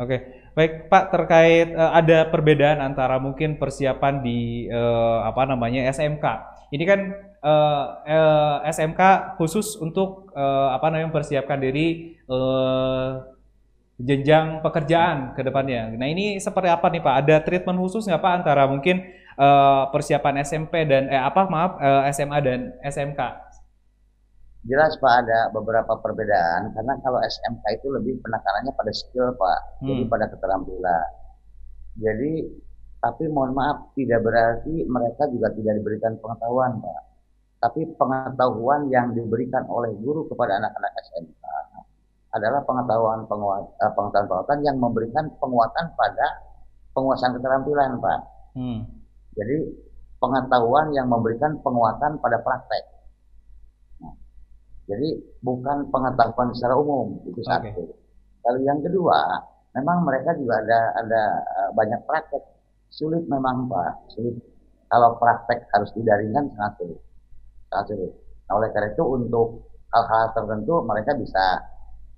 [0.00, 0.16] Oke.
[0.50, 6.26] Baik Pak terkait uh, ada perbedaan antara mungkin persiapan di uh, apa namanya SMK.
[6.74, 7.00] Ini kan
[7.38, 13.22] uh, uh, SMK khusus untuk uh, apa namanya mempersiapkan diri uh,
[14.00, 15.92] jenjang pekerjaan ke depannya.
[15.94, 17.14] Nah ini seperti apa nih Pak?
[17.22, 19.06] Ada treatment khusus nggak Pak antara mungkin
[19.38, 23.20] uh, persiapan SMP dan eh apa maaf uh, SMA dan SMK?
[24.68, 29.88] Jelas Pak ada beberapa perbedaan karena kalau SMK itu lebih penekanannya pada skill Pak, hmm.
[29.88, 31.08] jadi pada keterampilan.
[31.96, 32.32] Jadi
[33.00, 37.02] tapi mohon maaf tidak berarti mereka juga tidak diberikan pengetahuan Pak.
[37.60, 41.40] Tapi pengetahuan yang diberikan oleh guru kepada anak-anak SMK
[42.30, 46.26] adalah pengetahuan eh, pengetahuan pengetahuan yang memberikan penguatan pada
[46.92, 48.20] penguasaan keterampilan Pak.
[48.60, 48.84] Hmm.
[49.40, 49.56] Jadi
[50.20, 52.99] pengetahuan yang memberikan penguatan pada praktek.
[54.90, 55.08] Jadi
[55.46, 57.70] bukan pengetahuan secara umum itu satu.
[57.70, 57.86] Okay.
[58.50, 59.38] Lalu yang kedua,
[59.78, 62.42] memang mereka juga ada ada eh, banyak praktek
[62.90, 64.34] sulit memang pak sulit.
[64.90, 67.00] Kalau praktek harus didaringkan sangat sulit,
[67.70, 68.12] sangat sulit.
[68.50, 71.62] Nah, oleh karena itu untuk hal-hal tertentu mereka bisa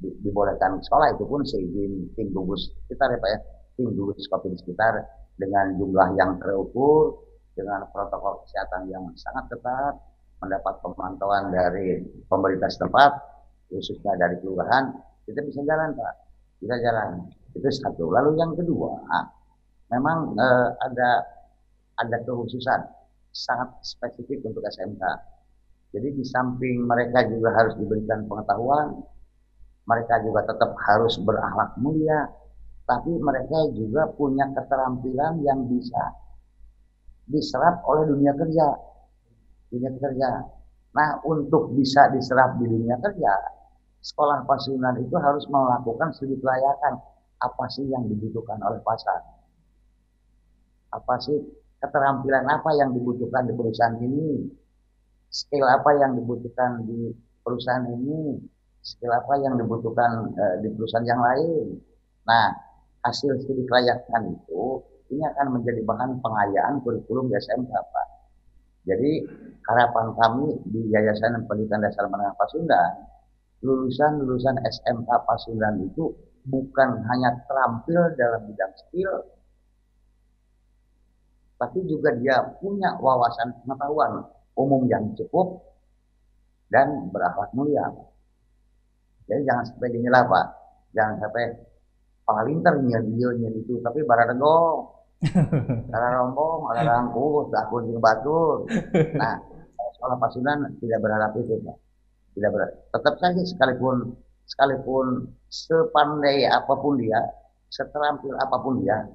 [0.01, 3.39] di, dibolehkan sekolah itu pun seizin tim gugus sekitar ya pak ya
[3.77, 5.05] tim gugus covid sekitar
[5.37, 7.21] dengan jumlah yang terukur
[7.53, 9.95] dengan protokol kesehatan yang sangat ketat
[10.43, 13.13] mendapat pemantauan dari pemerintah setempat,
[13.71, 14.91] khususnya dari kelurahan,
[15.23, 16.15] kita bisa jalan Pak,
[16.59, 17.31] bisa jalan.
[17.55, 18.11] Itu satu.
[18.11, 18.99] Lalu yang kedua,
[19.95, 21.11] memang eh, ada
[22.03, 22.81] ada kekhususan
[23.31, 25.03] sangat spesifik untuk SMK.
[25.93, 28.99] Jadi di samping mereka juga harus diberikan pengetahuan,
[29.87, 32.27] mereka juga tetap harus berakhlak mulia,
[32.89, 36.17] tapi mereka juga punya keterampilan yang bisa
[37.29, 38.92] diserap oleh dunia kerja
[39.73, 40.31] dunia kerja.
[40.93, 43.33] Nah, untuk bisa diserap di dunia kerja,
[44.05, 47.01] sekolah pasunan itu harus melakukan studi kelayakan.
[47.43, 49.19] Apa sih yang dibutuhkan oleh pasar?
[50.93, 51.41] Apa sih
[51.81, 54.47] keterampilan apa yang dibutuhkan di perusahaan ini?
[55.33, 57.11] Skill apa yang dibutuhkan di
[57.41, 58.37] perusahaan ini?
[58.85, 61.81] Skill apa yang dibutuhkan uh, di perusahaan yang lain?
[62.29, 62.53] Nah,
[63.03, 68.07] hasil studi kelayakan itu ini akan menjadi bahan pengayaan kurikulum di SMK, Pak.
[68.87, 69.13] Jadi
[69.67, 73.07] harapan kami di Yayasan Pendidikan Dasar Menengah Pasundan,
[73.63, 76.11] lulusan-lulusan SMK Pasundan itu
[76.47, 79.13] bukan hanya terampil dalam bidang skill,
[81.63, 84.27] tapi juga dia punya wawasan pengetahuan
[84.59, 85.63] umum yang cukup
[86.67, 87.87] dan berakhlak mulia.
[89.31, 90.47] Jadi jangan sampai gini lah Pak,
[90.91, 91.45] jangan sampai
[92.27, 94.91] palinter nyel itu, tapi baradego
[95.23, 98.67] karena rombong, ada rangku, takut di batu.
[99.15, 99.39] Nah,
[100.03, 101.79] sekolah pasunan tidak berharap itu, Pak.
[102.35, 102.75] Tidak berharap.
[102.91, 104.19] Tetap saja sekalipun
[104.51, 107.23] sekalipun sepandai apa pun dia,
[107.71, 109.07] seterampil apa pun dia,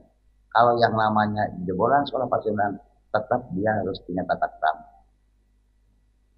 [0.56, 2.80] kalau yang namanya jebolan sekolah pasunan,
[3.12, 4.86] tetap dia harus punya tata krama.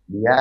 [0.10, 0.38] Dia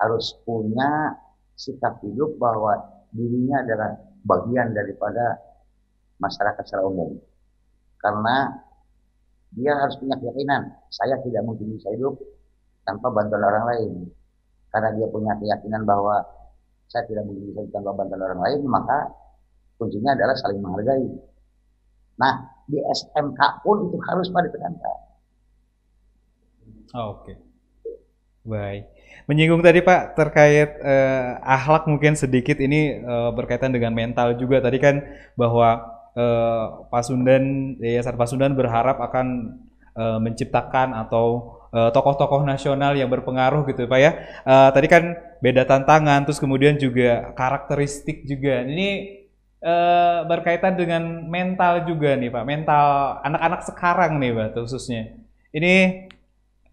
[0.00, 1.12] harus punya
[1.52, 2.80] sikap hidup bahwa
[3.12, 5.36] dirinya adalah bagian daripada
[6.16, 7.20] masyarakat secara umum
[8.00, 8.56] karena
[9.52, 12.16] dia harus punya keyakinan saya tidak mungkin bisa hidup
[12.82, 13.92] tanpa bantuan orang lain.
[14.72, 16.24] Karena dia punya keyakinan bahwa
[16.88, 19.08] saya tidak mungkin bisa tanpa bantuan orang lain maka
[19.80, 21.08] kuncinya adalah saling menghargai.
[22.20, 22.34] Nah
[22.68, 25.12] di SMK pun itu harus pada ditekankan
[26.96, 27.24] oh, oke.
[27.24, 27.36] Okay.
[28.42, 28.84] baik.
[29.30, 32.58] Menyinggung tadi Pak terkait eh, akhlak mungkin sedikit.
[32.58, 34.60] Ini eh, berkaitan dengan mental juga.
[34.60, 35.00] Tadi kan
[35.38, 39.56] bahwa uh, Pasundan Yayasan Pasundan berharap akan
[39.96, 44.10] uh, menciptakan atau tokoh-tokoh nasional yang berpengaruh gitu Pak ya.
[44.44, 48.60] Uh, tadi kan beda tantangan terus kemudian juga karakteristik juga.
[48.68, 48.88] Ini
[49.64, 52.86] uh, berkaitan dengan mental juga nih Pak, mental
[53.24, 55.16] anak-anak sekarang nih Pak khususnya.
[55.52, 56.06] Ini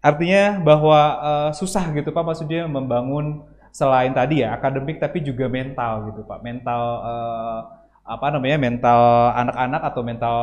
[0.04, 6.12] artinya bahwa uh, susah gitu Pak maksudnya membangun selain tadi ya akademik tapi juga mental
[6.12, 6.44] gitu Pak.
[6.44, 7.60] Mental uh,
[8.04, 9.00] apa namanya mental
[9.38, 10.36] anak-anak atau mental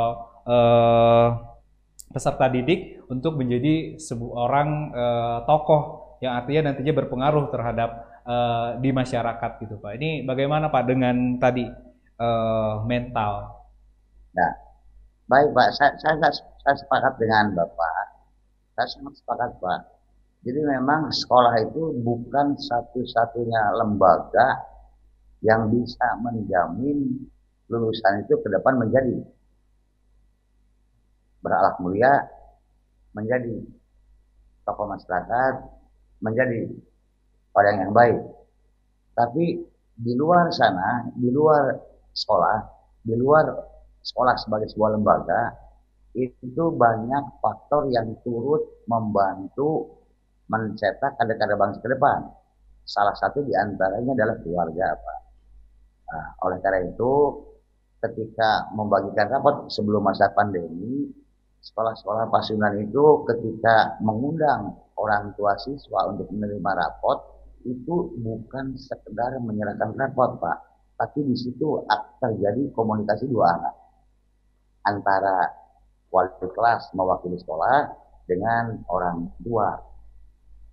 [0.47, 1.27] uh,
[2.17, 5.81] peserta didik untuk menjadi sebuah orang uh, tokoh
[6.25, 7.89] yang artinya nantinya berpengaruh terhadap
[8.25, 10.01] uh, di masyarakat gitu Pak.
[10.01, 11.69] Ini bagaimana Pak dengan tadi
[12.17, 13.53] uh, mental?
[14.33, 14.51] Nah,
[15.29, 18.17] baik Pak, saya, saya, saya sepakat dengan Bapak.
[18.73, 19.79] Saya sangat sepakat Pak.
[20.41, 24.57] Jadi memang sekolah itu bukan satu-satunya lembaga
[25.45, 27.29] yang bisa menjamin
[27.69, 29.21] lulusan itu ke depan menjadi
[31.47, 32.13] berakhlak mulia,
[33.15, 33.63] menjadi
[34.67, 35.53] tokoh masyarakat,
[36.19, 36.67] menjadi
[37.55, 38.19] orang yang baik.
[39.15, 39.63] Tapi
[39.97, 41.73] di luar sana, di luar
[42.11, 42.59] sekolah,
[43.01, 43.47] di luar
[44.03, 45.55] sekolah sebagai sebuah lembaga
[46.17, 49.97] itu banyak faktor yang turut membantu
[50.49, 52.25] mencetak kader-kader bangsa ke depan.
[52.87, 55.19] Salah satu di antaranya adalah keluarga, Pak.
[56.07, 57.13] Nah, oleh karena itu,
[57.99, 61.11] ketika membagikan rapot sebelum masa pandemi,
[61.61, 67.21] sekolah-sekolah pasunan itu ketika mengundang orang tua siswa untuk menerima rapot,
[67.65, 70.57] itu bukan sekedar menyerahkan rapot, Pak.
[70.97, 71.85] Tapi di situ
[72.17, 73.75] terjadi komunikasi dua arah.
[74.87, 75.45] Antara
[76.09, 77.91] wali kelas mewakili sekolah
[78.25, 79.77] dengan orang tua.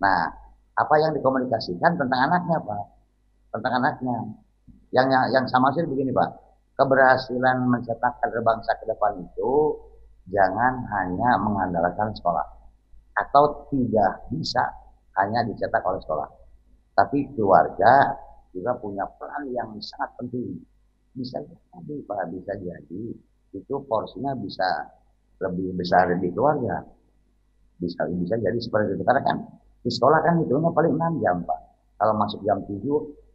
[0.01, 0.27] Nah,
[0.75, 2.83] apa yang dikomunikasikan tentang anaknya, Pak?
[3.53, 4.17] Tentang anaknya.
[4.95, 6.29] Yang yang, yang sama sih begini, Pak.
[6.75, 9.79] Keberhasilan mencetak kader bangsa ke depan itu
[10.29, 12.45] jangan hanya mengandalkan sekolah
[13.15, 14.63] atau tidak bisa
[15.21, 16.27] hanya dicetak oleh sekolah.
[16.95, 18.15] Tapi keluarga
[18.55, 20.59] juga punya peran yang sangat penting.
[21.15, 23.03] Bisa jadi, Pak, bisa jadi
[23.55, 24.67] itu porsinya bisa
[25.39, 26.83] lebih besar di keluarga.
[27.79, 29.03] Bisa bisa jadi seperti itu.
[29.03, 29.37] Karena kan
[29.83, 31.59] di sekolah kan hitungnya paling 6 jam, Pak.
[31.95, 32.83] Kalau masuk jam 7,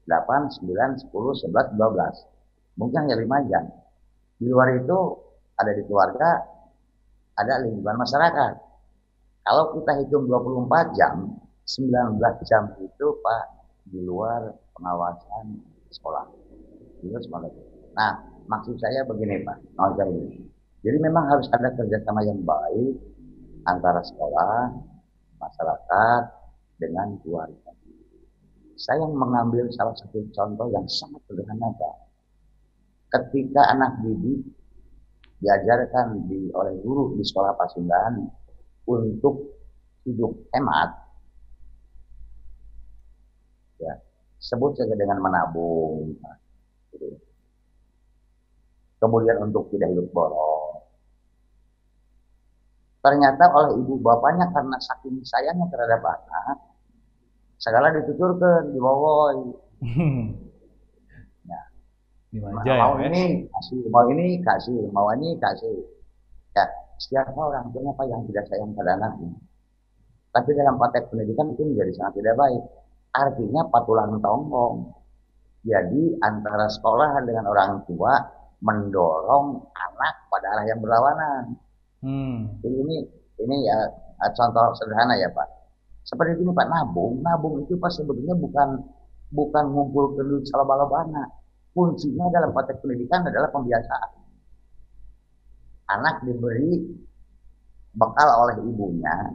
[0.04, 2.76] 8, 9, 10, 11, 12.
[2.76, 3.64] Mungkin hanya 5 jam.
[4.40, 4.98] Di luar itu
[5.56, 6.40] ada di keluarga,
[7.40, 8.52] ada lingkungan masyarakat.
[9.40, 11.32] Kalau kita hitung 24 jam,
[11.64, 13.44] 19 jam itu Pak
[13.88, 15.58] di luar pengawasan
[15.90, 16.28] sekolah.
[17.00, 17.16] Itu.
[17.96, 18.12] Nah,
[18.44, 20.44] maksud saya begini Pak, mau ini.
[20.80, 22.96] Jadi memang harus ada kerjasama yang baik
[23.68, 24.72] antara sekolah,
[25.40, 26.22] masyarakat,
[26.80, 27.72] dengan keluarga.
[28.80, 31.96] Saya mengambil salah satu contoh yang sangat sederhana Pak.
[33.12, 34.40] Ketika anak didik
[35.40, 38.28] diajarkan di, oleh guru di sekolah Pasundan
[38.84, 39.56] untuk
[40.04, 40.90] hidup hemat,
[43.80, 43.96] ya
[44.36, 46.12] sebut saja dengan menabung,
[49.00, 50.84] kemudian untuk tidak hidup boros.
[53.00, 56.58] Ternyata oleh ibu bapaknya karena saking sayangnya terhadap anak,
[57.56, 59.40] segala dituturkan, dibawoi.
[62.30, 63.80] dimanja mau ya, ini kasih.
[63.90, 64.78] Mau ini kasih.
[64.94, 65.76] Mau ini kasih.
[66.54, 66.64] Ya
[66.98, 69.34] siapa orang tuanya apa yang tidak sayang pada anaknya
[70.30, 72.62] tapi dalam konteks pendidikan itu menjadi sangat tidak baik.
[73.10, 74.94] Artinya patulan tonggong
[75.66, 78.14] jadi antara sekolah dengan orang tua
[78.62, 81.44] mendorong anak pada arah yang berlawanan.
[82.00, 82.48] Hmm.
[82.64, 82.96] jadi ini
[83.44, 83.76] ini ya
[84.32, 85.48] contoh sederhana ya pak.
[86.06, 87.20] Seperti ini pak nabung.
[87.20, 88.78] Nabung itu pas sebetulnya bukan
[89.34, 91.28] bukan ngumpul ke duit salah anak
[91.70, 94.10] kuncinya dalam konteks pendidikan adalah pembiasaan.
[95.90, 96.86] Anak diberi
[97.90, 99.34] bekal oleh ibunya,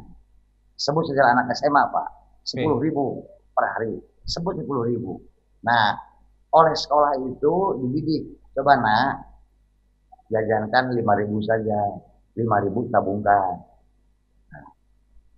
[0.80, 2.08] sebut saja anak SMA Pak,
[2.48, 5.20] 10 ribu per hari, sebut 10 ribu.
[5.68, 6.00] Nah,
[6.56, 9.14] oleh sekolah itu dididik, coba nak,
[10.32, 12.00] jajankan 5 ribu saja,
[12.40, 13.60] 5 ribu tabungkan.
[14.56, 14.68] Nah,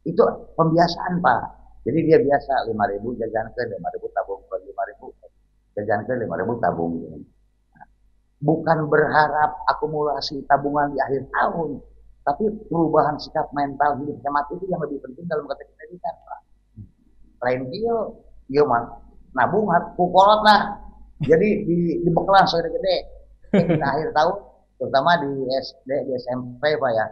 [0.06, 0.22] itu
[0.54, 1.42] pembiasaan Pak.
[1.90, 4.87] Jadi dia biasa 5 ribu jajankan, 5 ribu tabungkan, 5 ribu
[5.86, 6.98] jajan lima ribu tabung
[8.42, 11.82] bukan berharap akumulasi tabungan di akhir tahun
[12.28, 16.40] tapi perubahan sikap mental hidup hemat itu yang lebih penting dalam konteks pendidikan pak.
[17.40, 17.96] Lain dia
[18.52, 18.84] dia mah
[19.32, 20.76] nabung kukolot lah.
[21.24, 22.98] Jadi di di bekelan sudah gede.
[23.80, 24.36] Di akhir tahun
[24.76, 27.08] terutama di SD di SMP pak ya.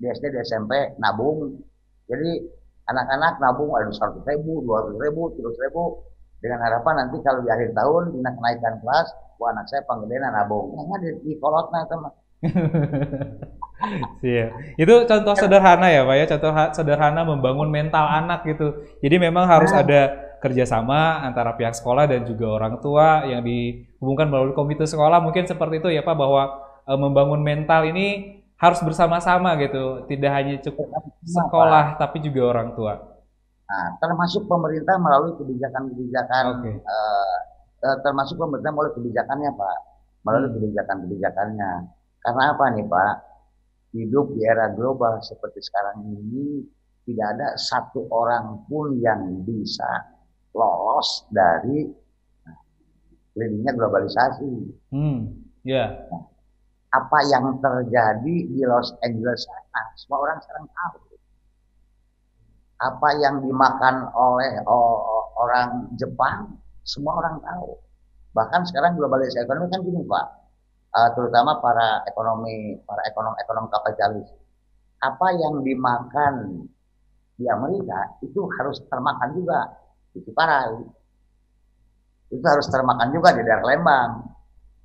[0.00, 1.60] Di SD di SMP nabung.
[2.08, 2.40] Jadi
[2.88, 7.50] anak-anak nabung ada seratus ribu dua ratus ribu tiga ribu dengan harapan nanti kalau di
[7.50, 9.08] akhir tahun dina kenaikan kelas
[9.38, 12.12] wah anak saya panggilan nabung nah, di, di kolotnya teman
[14.22, 14.50] Iya.
[14.74, 18.74] Itu contoh sederhana ya Pak ya, contoh sederhana membangun mental anak gitu.
[18.98, 19.86] Jadi memang harus nah.
[19.86, 20.00] ada
[20.42, 25.22] kerjasama antara pihak sekolah dan juga orang tua yang dihubungkan melalui komite sekolah.
[25.22, 30.06] Mungkin seperti itu ya Pak, bahwa e, membangun mental ini harus bersama-sama gitu.
[30.10, 30.90] Tidak hanya cukup
[31.22, 33.07] sekolah, tapi juga orang tua.
[33.68, 36.76] Nah, termasuk pemerintah melalui kebijakan-kebijakan, okay.
[36.80, 37.36] uh,
[37.84, 39.78] eh, termasuk pemerintah melalui kebijakannya, Pak,
[40.24, 40.56] melalui hmm.
[40.56, 41.72] kebijakan-kebijakannya.
[42.24, 43.14] Karena apa nih, Pak?
[43.92, 46.64] Hidup di era global seperti sekarang ini
[47.08, 50.16] tidak ada satu orang pun yang bisa
[50.52, 51.88] lolos dari
[53.36, 54.52] lininya globalisasi.
[54.92, 55.28] Hmm,
[55.64, 55.88] ya.
[55.88, 55.88] Yeah.
[56.08, 56.24] Nah,
[56.88, 61.07] apa yang terjadi di Los Angeles sana, semua orang sekarang tahu
[62.78, 64.62] apa yang dimakan oleh
[65.38, 67.74] orang Jepang semua orang tahu
[68.32, 70.26] bahkan sekarang globalisasi ekonomi kan gini pak
[70.94, 74.28] uh, terutama para ekonomi para ekonom ekonom kapitalis
[75.02, 76.66] apa yang dimakan
[77.38, 79.74] di Amerika itu harus termakan juga
[80.14, 80.78] di Ciparai
[82.30, 84.10] itu harus termakan juga di daerah Lembang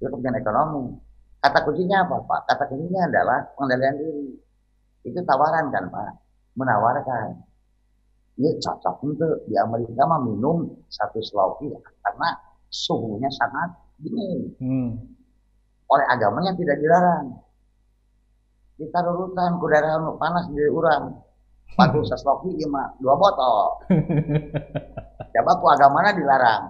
[0.01, 0.97] itu kepentingan ekonomi
[1.43, 2.41] Kata kuncinya apa Pak?
[2.47, 4.27] Kata kuncinya adalah pengendalian diri.
[5.03, 6.11] Itu tawaran kan Pak?
[6.55, 7.43] Menawarkan.
[8.34, 11.69] Ini cocok untuk di Amerika mah minum satu sloki
[12.01, 12.29] karena
[12.73, 13.69] suhunya sangat
[14.01, 14.41] dingin.
[14.57, 14.89] Hmm.
[15.86, 17.38] Oleh agamanya tidak dilarang.
[18.73, 21.13] Kita urutan kudara panas di urang.
[21.77, 23.86] Patu sesloki lima dua botol.
[25.34, 26.63] Coba ku agamanya dilarang.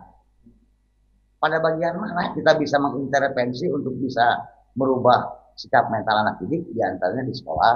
[1.39, 4.36] Pada bagian mana kita bisa mengintervensi untuk bisa
[4.76, 7.76] merubah sikap mental anak didik di antaranya di sekolah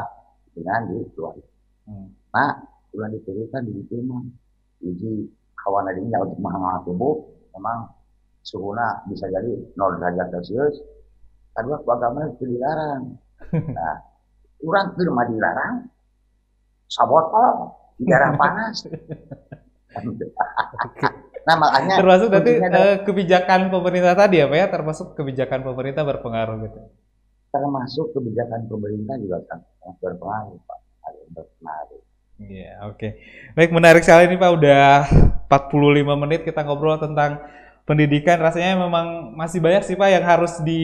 [0.56, 1.44] dengan di keluarga.
[1.88, 2.08] Hmm.
[2.36, 2.52] Nah,
[2.98, 4.26] ulang diturunkan di rumah.
[4.82, 5.30] Uji
[5.62, 7.16] hawa nadinya untuk menghangat tubuh
[7.58, 7.90] memang
[8.46, 10.76] suhunya bisa jadi 0 derajat Celcius.
[11.58, 13.04] Kedua, agama itu dilarang.
[13.78, 14.02] Nah,
[14.66, 15.86] orang ke rumah dilarang,
[16.90, 18.86] sabotol, di daerah panas.
[21.48, 26.80] nah makanya termasuk nanti uh, kebijakan pemerintah tadi Pak ya termasuk kebijakan pemerintah berpengaruh gitu
[27.56, 30.80] termasuk kebijakan pemerintah juga sangat berpengaruh Pak
[31.32, 31.97] berpengaruh
[32.38, 33.02] Iya, yeah, oke.
[33.02, 33.12] Okay.
[33.58, 34.52] Baik, menarik sekali ini Pak.
[34.54, 35.10] Udah
[35.50, 37.42] 45 menit kita ngobrol tentang
[37.90, 38.38] pendidikan.
[38.38, 40.84] Rasanya memang masih banyak sih Pak yang harus di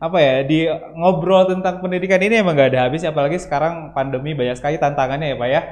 [0.00, 0.64] apa ya di
[0.96, 5.36] ngobrol tentang pendidikan ini emang gak ada habis apalagi sekarang pandemi banyak sekali tantangannya ya
[5.36, 5.62] Pak ya.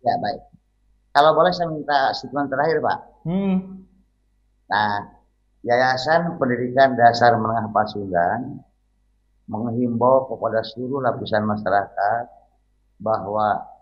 [0.00, 0.40] Ya baik.
[1.12, 2.98] Kalau boleh saya minta statement terakhir Pak.
[3.28, 3.84] Hmm.
[4.64, 5.14] Nah,
[5.64, 8.64] Yayasan Pendidikan Dasar Menengah Pasundan
[9.44, 12.24] menghimbau kepada seluruh lapisan masyarakat
[12.96, 13.73] bahwa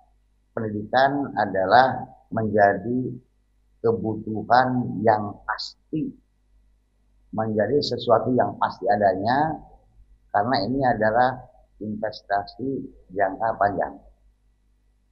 [0.52, 3.12] pendidikan adalah menjadi
[3.82, 6.12] kebutuhan yang pasti
[7.32, 9.56] menjadi sesuatu yang pasti adanya
[10.32, 11.40] karena ini adalah
[11.80, 13.96] investasi jangka panjang.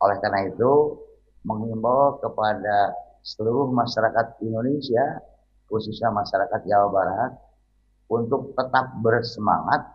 [0.01, 0.97] Oleh karena itu,
[1.45, 5.21] mengimbau kepada seluruh masyarakat Indonesia,
[5.69, 7.33] khususnya masyarakat Jawa Barat,
[8.09, 9.93] untuk tetap bersemangat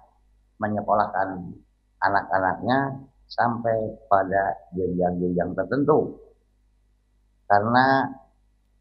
[0.62, 1.52] menyekolahkan
[2.00, 6.20] anak-anaknya sampai pada jenjang-jenjang tertentu.
[7.46, 8.10] Karena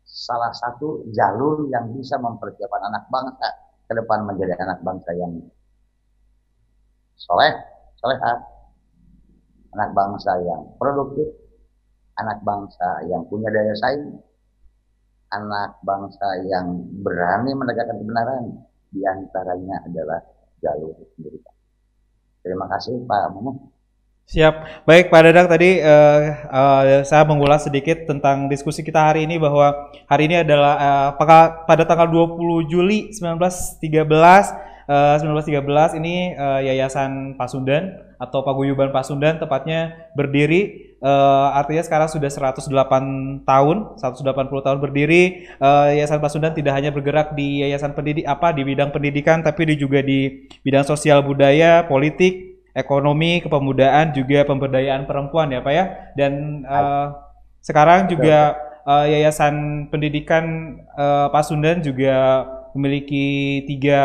[0.05, 3.49] salah satu jalur yang bisa mempersiapkan anak bangsa
[3.89, 5.33] ke depan menjadi anak bangsa yang
[7.17, 7.53] soleh,
[8.01, 8.33] soleha,
[9.77, 11.29] anak bangsa yang produktif,
[12.21, 14.17] anak bangsa yang punya daya saing,
[15.35, 18.45] anak bangsa yang berani menegakkan kebenaran,
[18.95, 20.21] di antaranya adalah
[20.63, 21.57] jalur pendidikan.
[22.45, 23.74] Terima kasih Pak Mumu.
[24.25, 24.89] Siap.
[24.89, 29.93] Baik Pak Dadang tadi uh, uh, saya mengulas sedikit tentang diskusi kita hari ini bahwa
[30.09, 31.11] hari ini adalah uh,
[31.69, 33.85] pada tanggal 20 Juli 1913
[34.89, 42.33] uh, 1913 ini uh, Yayasan Pasundan atau Paguyuban Pasundan tepatnya berdiri uh, artinya sekarang sudah
[42.33, 44.25] 108 tahun, 180
[44.65, 45.53] tahun berdiri.
[45.61, 50.01] Uh, Yayasan Pasundan tidak hanya bergerak di yayasan pendidik apa di bidang pendidikan tapi juga
[50.01, 55.85] di bidang sosial budaya, politik, ekonomi, kepemudaan juga pemberdayaan perempuan ya Pak ya.
[56.19, 57.15] Dan uh,
[57.63, 62.45] sekarang juga uh, Yayasan Pendidikan uh, Pasundan juga
[62.75, 64.03] memiliki tiga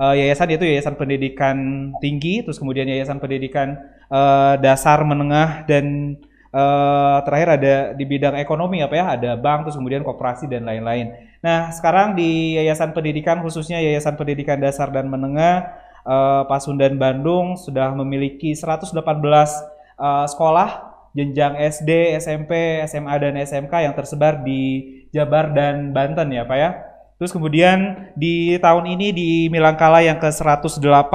[0.00, 1.56] uh, yayasan yaitu Yayasan Pendidikan
[2.00, 3.76] Tinggi, terus kemudian Yayasan Pendidikan
[4.08, 6.16] uh, Dasar Menengah dan
[6.56, 11.12] uh, terakhir ada di bidang ekonomi apa ya, ada bank, terus kemudian koperasi dan lain-lain.
[11.44, 17.94] Nah, sekarang di Yayasan Pendidikan khususnya Yayasan Pendidikan Dasar dan Menengah uh, Pasundan Bandung sudah
[17.94, 20.70] memiliki 118 uh, sekolah
[21.12, 26.70] jenjang SD, SMP, SMA dan SMK yang tersebar di Jabar dan Banten ya Pak ya.
[27.20, 31.14] Terus kemudian di tahun ini di Milangkala yang ke-108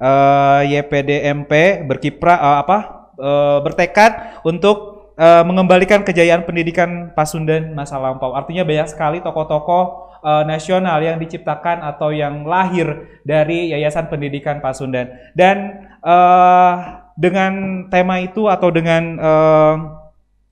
[0.00, 2.78] uh, YPDMP berkiprah uh, apa
[3.20, 8.36] uh, bertekad untuk uh, mengembalikan kejayaan pendidikan Pasundan masa lampau.
[8.36, 9.84] Artinya banyak sekali tokoh-tokoh
[10.22, 15.10] uh, nasional yang diciptakan atau yang lahir dari Yayasan Pendidikan Pasundan.
[15.32, 19.74] Dan uh, dengan tema itu atau dengan uh,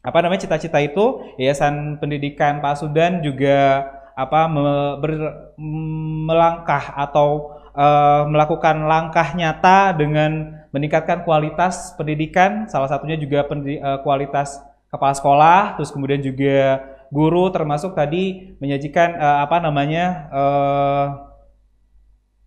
[0.05, 4.67] apa namanya cita-cita itu Yayasan Pendidikan Pasundan juga apa me,
[5.03, 5.13] ber,
[6.25, 14.59] melangkah atau uh, melakukan langkah nyata dengan meningkatkan kualitas pendidikan salah satunya juga uh, kualitas
[14.91, 16.83] kepala sekolah terus kemudian juga
[17.15, 20.05] guru termasuk tadi menyajikan uh, apa namanya
[20.35, 21.07] uh,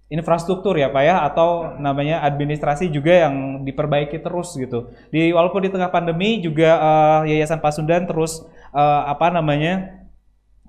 [0.07, 4.91] infrastruktur ya pak ya atau namanya administrasi juga yang diperbaiki terus gitu.
[5.11, 10.07] Di walaupun di tengah pandemi juga uh, yayasan Pasundan terus uh, apa namanya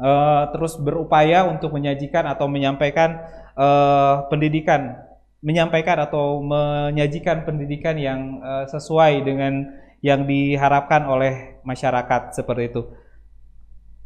[0.02, 3.22] uh, terus berupaya untuk menyajikan atau menyampaikan
[3.54, 5.06] uh, pendidikan,
[5.38, 9.70] menyampaikan atau menyajikan pendidikan yang uh, sesuai dengan
[10.02, 12.82] yang diharapkan oleh masyarakat seperti itu.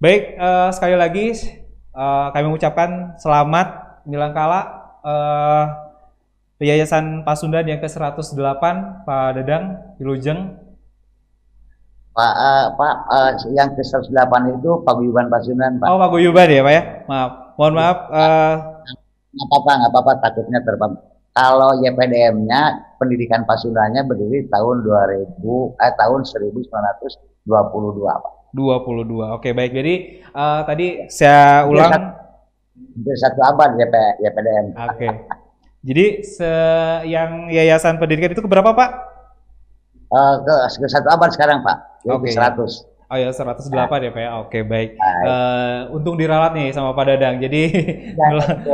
[0.01, 1.33] Baik, uh, sekali lagi
[1.95, 4.61] uh, kami mengucapkan selamat Milangkala
[5.07, 5.65] uh,
[6.63, 8.63] Yayasan Pasundan yang ke-108
[9.03, 10.59] Pak Dadang Wilujeng.
[12.13, 15.87] Pak uh, Pak uh, yang ke-108 itu Paguyuban Pasundan, Pak.
[15.89, 16.83] Oh, Paguyuban ya, Pak ya?
[17.09, 17.31] Maaf.
[17.57, 18.55] Mohon maaf uh,
[19.33, 20.93] nggak apa-apa, nggak apa-apa takutnya terbang.
[21.33, 25.41] Kalau YPDM-nya pendidikan Pasundannya berdiri tahun 2000
[25.81, 28.33] eh tahun 1922, Pak.
[28.53, 29.37] 22.
[29.41, 29.73] Oke, baik.
[29.73, 29.95] Jadi
[30.37, 34.67] uh, tadi saya ulang hampir satu abad YP, YPDM.
[34.77, 35.09] Oke.
[35.83, 36.51] Jadi se
[37.09, 38.91] yang yayasan pendidikan itu berapa, Pak?
[40.13, 40.55] Uh, ke,
[40.85, 42.05] ke satu abad sekarang, Pak.
[42.13, 42.29] Oke.
[42.29, 42.37] Okay.
[42.37, 42.92] 100.
[43.13, 44.31] Oh ya 108 ya Pak ya.
[44.41, 44.97] Oke baik.
[44.97, 47.45] Uh, untung diralat nih sama Pak Dadang.
[47.45, 47.69] Jadi
[48.17, 48.27] ya,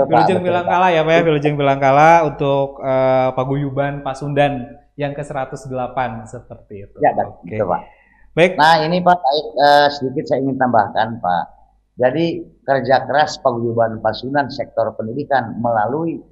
[0.06, 1.20] Wilujeng bilang kalah ya Pak ya.
[1.26, 5.66] Wilujeng bilang kalah untuk uh, paguyuban Pasundan yang ke 108
[6.30, 6.96] seperti itu.
[7.02, 7.50] Ya, Oke.
[7.50, 7.66] Okay.
[7.66, 7.82] Pak.
[8.38, 8.52] Baik.
[8.54, 11.44] Nah ini Pak, uh, sedikit saya ingin tambahkan Pak.
[11.98, 16.22] Jadi kerja keras paguyuban Pasundan sektor pendidikan melalui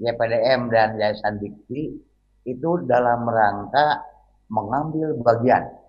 [0.00, 2.00] YPDM dan Yayasan Dikti
[2.48, 4.00] itu dalam rangka
[4.48, 5.83] mengambil bagian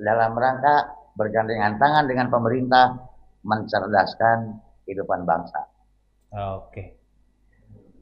[0.00, 2.96] dalam rangka bergandengan tangan dengan pemerintah
[3.44, 5.68] mencerdaskan kehidupan bangsa.
[6.56, 6.96] Oke.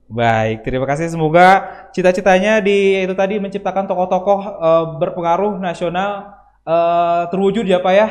[0.08, 1.12] Baik, terima kasih.
[1.12, 6.32] Semoga cita-citanya di itu tadi menciptakan tokoh-tokoh uh, berpengaruh nasional
[6.64, 8.08] uh, terwujud ya Pak ya.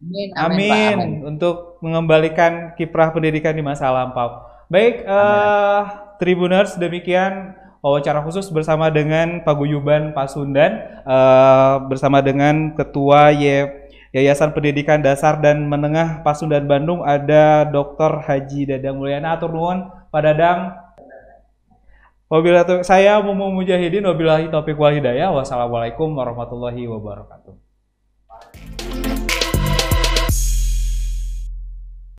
[0.00, 1.10] Amin, amin, amin, Pak, amin.
[1.36, 4.48] untuk mengembalikan kiprah pendidikan di masa lampau.
[4.72, 13.32] Baik, uh, Tribuners demikian wawancara khusus bersama dengan Paguyuban Pasundan uh, bersama dengan Ketua
[14.12, 18.24] Yayasan Pendidikan Dasar dan Menengah Pasundan Bandung ada Dr.
[18.24, 20.80] Haji Dadang Mulyana atur nuwun Pak Dadang
[22.30, 25.34] Wabillahi saya Mumu Mujahidin wabillahi taufiq wal hidayah.
[25.34, 27.59] Wassalamualaikum warahmatullahi wabarakatuh.